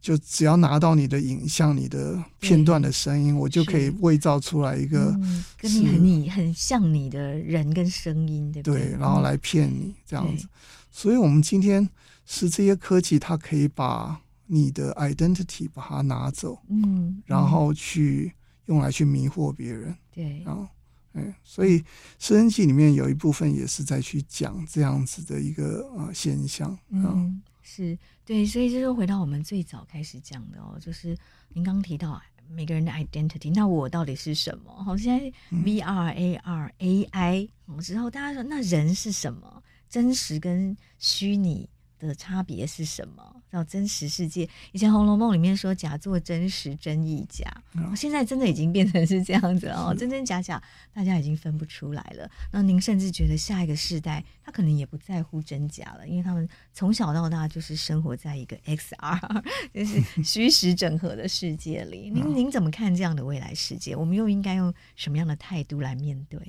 [0.00, 8.82] 就只要拿到你的影像、你的片段的声音，我就可以伪造出来一个、嗯、跟你很你很像你的人跟声音，对不对？
[8.86, 10.48] 对，然后来骗你这样子，
[10.90, 11.86] 所以我们今天。
[12.24, 18.32] 是这些科技，它可以把你的 identity 把它拿走，嗯，嗯，然后去
[18.66, 20.66] 用来去迷惑别人，对，然后，
[21.12, 21.80] 哎，所以
[22.18, 31.16] 《尸生记》里面有一部分也是在去讲这样子的一个呃现象，嗯，是对，所以就是回到我们最早开始讲的哦，就是
[31.54, 32.20] 您刚提到
[32.50, 34.70] 每个人的 identity，那我到底是什么？
[34.84, 37.48] 好，现在 VR、AR、AI，
[37.82, 39.62] 之后大家说那人是什么？
[39.88, 41.68] 真实跟虚拟。
[41.98, 43.42] 的差别是什么？
[43.50, 44.48] 叫真实世界。
[44.72, 50.60] 以前《红楼梦》里面说“假作真实，真亦假”，嗯、现在真的已经变成是这样子哦，真真假假，
[50.92, 52.28] 大家已经分不出来了。
[52.52, 59.42] 那您甚至觉得下一个世代，他可能也不在乎真假了，因为他们从小到大就是生活在一个 XR，
[59.72, 62.10] 就是虚实整合的世界里。
[62.14, 63.94] 您、嗯、您怎么看这样的未来世界？
[63.94, 66.40] 我们又应该用什么样的态度来面对？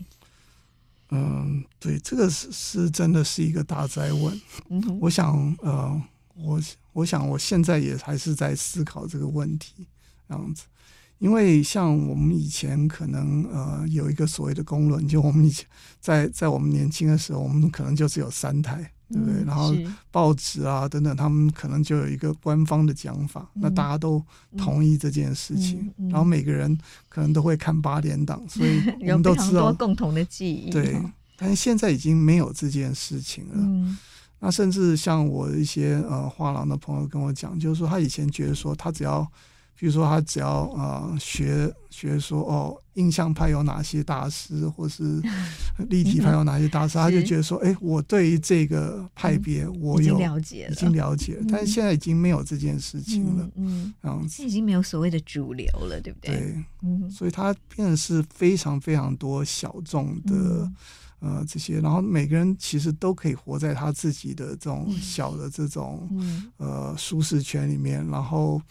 [1.10, 4.41] 嗯，对，这个是是真的是一个大灾问。
[4.99, 6.01] 我想，呃，
[6.36, 6.60] 我
[6.93, 9.88] 我想我现在也还是在思考这个问题，
[10.28, 10.64] 这样子。
[11.20, 15.66] 因为像我们以前可能呃有一个所谓的公论，就我们以前
[16.01, 19.43] 在在我们年轻的时候，我们可能就只有三台对不对？
[19.43, 19.74] 然后
[20.12, 24.24] 报纸啊等等，他们可能就有一个官方的讲法，那大家都
[24.58, 26.78] 同意这件事情，然后每个人
[27.10, 30.70] 可能都会看八点档，所以 我们都知道共同的记忆。
[30.70, 31.01] 对，
[31.38, 33.97] 但是现在已经没有这件事情了。
[34.39, 39.26] 那甚至像我一些呃画廊的朋友跟我讲，就是说他以前觉得说他只要。
[39.78, 45.21] 比如说，他只要呃学学说哦，印象派有哪些大师，或是
[45.89, 51.45] 立体派有哪些大师， 他就觉得说，哎，我对于这个派别我有了解，已经了解了。
[51.49, 54.43] 但是现在已经没有这件事情了，嗯，这样子。
[54.43, 56.36] 已经没有所谓的主流了，对不对？
[56.36, 60.71] 对，嗯，所以它变得是非常非常多小众的
[61.19, 66.09] 呃这些，然后每个人其实都可以活在他自己的这种小的这种
[66.55, 68.61] 呃舒适圈里面，然后。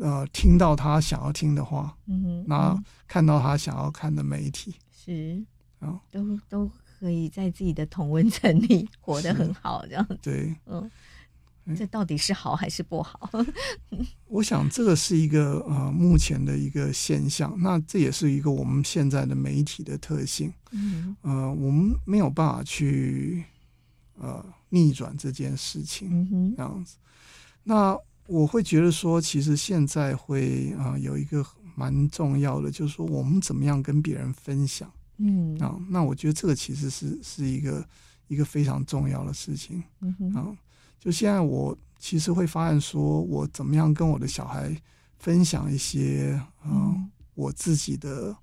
[0.00, 5.42] 呃，听到他想要听的话，嗯哼，那看到他想要看的媒体，是。
[5.78, 10.02] 啊，都都可以在自己的同温层里活得很好，这样。
[10.08, 10.18] 子。
[10.22, 10.90] 对，嗯，
[11.76, 13.30] 这到底是好还是不好？
[14.26, 20.50] 我想这个是一个呃目前的一个现象，那这也是一个我们现在的媒体的特性。
[20.70, 23.44] 嗯，呃，我们没有办法去
[24.18, 26.96] 呃逆转这件事情，嗯哼，这样子，
[27.64, 27.98] 那。
[28.26, 35.56] 我会觉得说，其实现在会啊、呃、有一个蛮重要的，就是说我们怎么样跟别人分享，嗯。
[35.58, 37.86] 啊，那我觉得这个其实是是一个
[38.28, 40.34] 一个非常重要的事情，嗯哼。
[40.34, 40.56] 啊，
[40.98, 44.76] 就现在我其实会发现说，我怎么样跟我的小孩
[45.18, 48.36] 分享一些啊、呃、我自己的。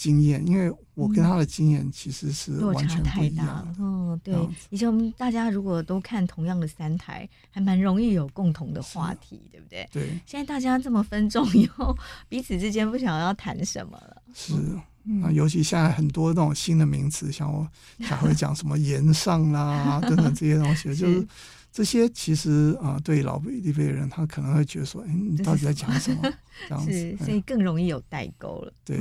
[0.00, 2.52] 经验，因为我跟他的经验其实是。
[2.52, 3.74] 落差太大了。
[3.78, 4.34] 哦，对，
[4.70, 9.86] 以前我们大家如果都看同样的三台，还蛮容易有共同的话题，对不对？
[9.92, 10.18] 对。
[10.24, 11.94] 现在大家这么分众以后，
[12.30, 14.22] 彼此之间不晓得要谈什么了。
[14.32, 14.54] 是，
[15.02, 17.68] 那尤其现在很多那种新的名词，像我
[18.02, 21.28] 才会讲什么言上啦 等等这些东西，就是
[21.70, 26.22] 这些其实啊，对老一辈人，他可能会觉得说，哎，你到底在讲什么？
[26.68, 28.72] 这样子， 所以更容易有代沟了。
[28.82, 28.98] 对。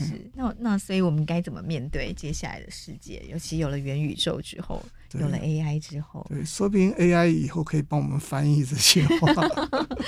[0.00, 3.22] 是，那那所以我们该怎么面对接下来的世界？
[3.30, 4.82] 尤其有了元宇宙之后，
[5.12, 9.32] 有了 AI 之后，对，说不定 AI 以后可以帮我们翻译这些话，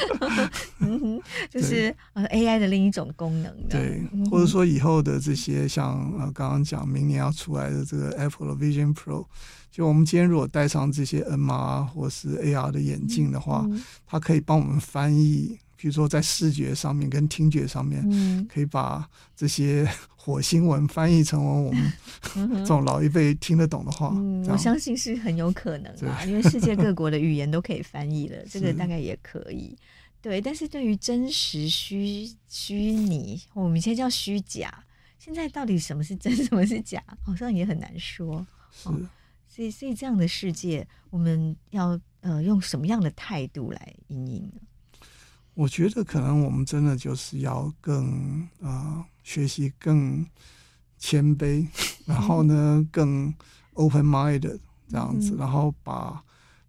[0.80, 1.20] 嗯，
[1.50, 4.46] 就是呃 AI 的另一种功能，对，或者。
[4.46, 9.26] 说以后的这些像呃刚刚讲明年要出来的这个 Apple 的 Vision Pro，
[9.72, 15.58] 就我们今天如果戴上这些 MR 或是 AR 的眼镜的话，嗯、它可以帮我们翻译。
[15.76, 18.02] 比如说，在视觉上面跟听觉上面，
[18.48, 21.92] 可以把这些 火星文翻译成为我们
[22.58, 24.12] 这种老一辈听得懂的话。
[24.16, 29.76] 嗯，我相信是很有可能啊，因为世界各国的语言都可以翻译了， 这个大概也可以。
[30.22, 34.82] 对，但是对于真实虚虚拟，我们以前叫虚假，
[35.18, 38.44] 现在到底什么是真，什么是假，好像也很难说。
[38.72, 38.88] 是，
[39.46, 44.60] 所以所以这样的世界，我们要呃用什么样的态度来因应呢？
[45.56, 50.24] 我觉得可能我们真的就是要更啊、呃，学习更
[50.98, 51.66] 谦卑，
[52.04, 53.34] 然后呢更
[53.72, 56.22] open minded 这样子，然后把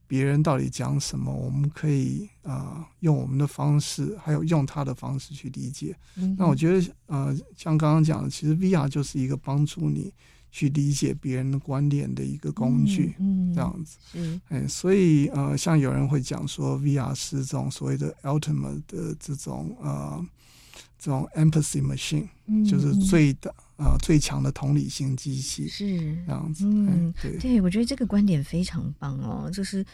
[0.07, 5.93] 别人到底讲什么，我们可以啊、呃、用我们的方式，还有用他的方式去理解。
[6.37, 10.13] 那我觉得呃，像刚刚讲的，其实 VR 就是一个帮助你。
[10.49, 20.25] 去理解别人的观点的一个工具，嗯，这样子，嗯，哎，所以呃，像有人会讲说，VR 是这种所谓的 ultimate 的这种呃，
[20.97, 25.85] 这种 empathy machine，嗯，就是最的啊、呃、最强的同理心机器，是。
[26.25, 29.85] 这样子，嗯，对，对，我觉得这个观点非常棒哦，就是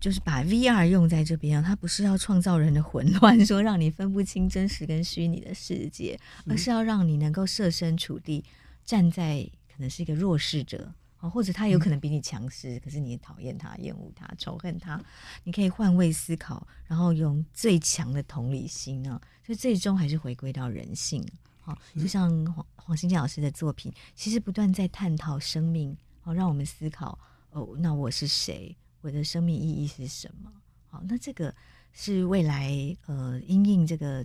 [0.00, 8.42] 就是把 VR 用在这边啊，它不是要创造人的混乱， 说让你分不清真实跟虚拟的世界，而是要让你能够设身处地
[8.84, 9.50] 站在。
[9.76, 14.98] 可能是一个弱势者啊，或者他有可能比你强势，嗯、可是你也讨厌他、厌恶他、仇恨他。
[15.44, 21.22] 你可以换位思考，然后用最强的同理心啊，所以最终还是回归到人性。
[21.60, 27.18] 好，就像黄黄新建老师的作品，其实不断在探讨生命，好，让我们思考
[27.50, 28.74] 哦，那我是谁？
[29.02, 30.50] 我的生命意义是什么？
[30.88, 31.54] 好，那这个
[31.92, 34.24] 是未来呃，因应这个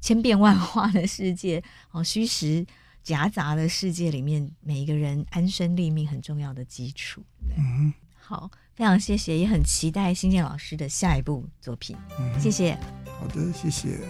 [0.00, 2.66] 千变万化的世界，好，虚实。
[3.06, 7.22] 夹杂的世界里面，每一个人安身立命很重要的基础。
[7.56, 11.96] 嗯，好，非常谢谢，也很期待新建老师的下一部作品。
[12.18, 12.76] 嗯，谢谢。
[13.20, 14.00] 好的，谢谢。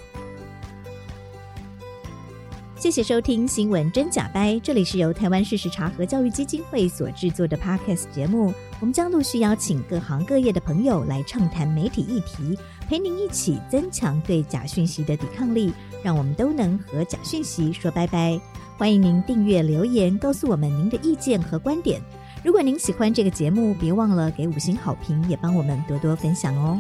[2.78, 8.55] 谢谢收听《新闻真假掰》，这里是由台湾事实查核教育基金会所制作的 Podcast 节目。
[8.80, 18.40] 我们将陆续邀请各行各业的朋友来畅谈媒体议题，陪您一起增强对假讯息的抵抗力，让我们都能和假讯息说拜拜。
[18.79, 21.99] 欢迎您订阅留言，告诉我们您的意见和观点。
[22.45, 26.79] 如果您喜欢这个节目，别忘了给五星好评，也帮我们多多分享哦。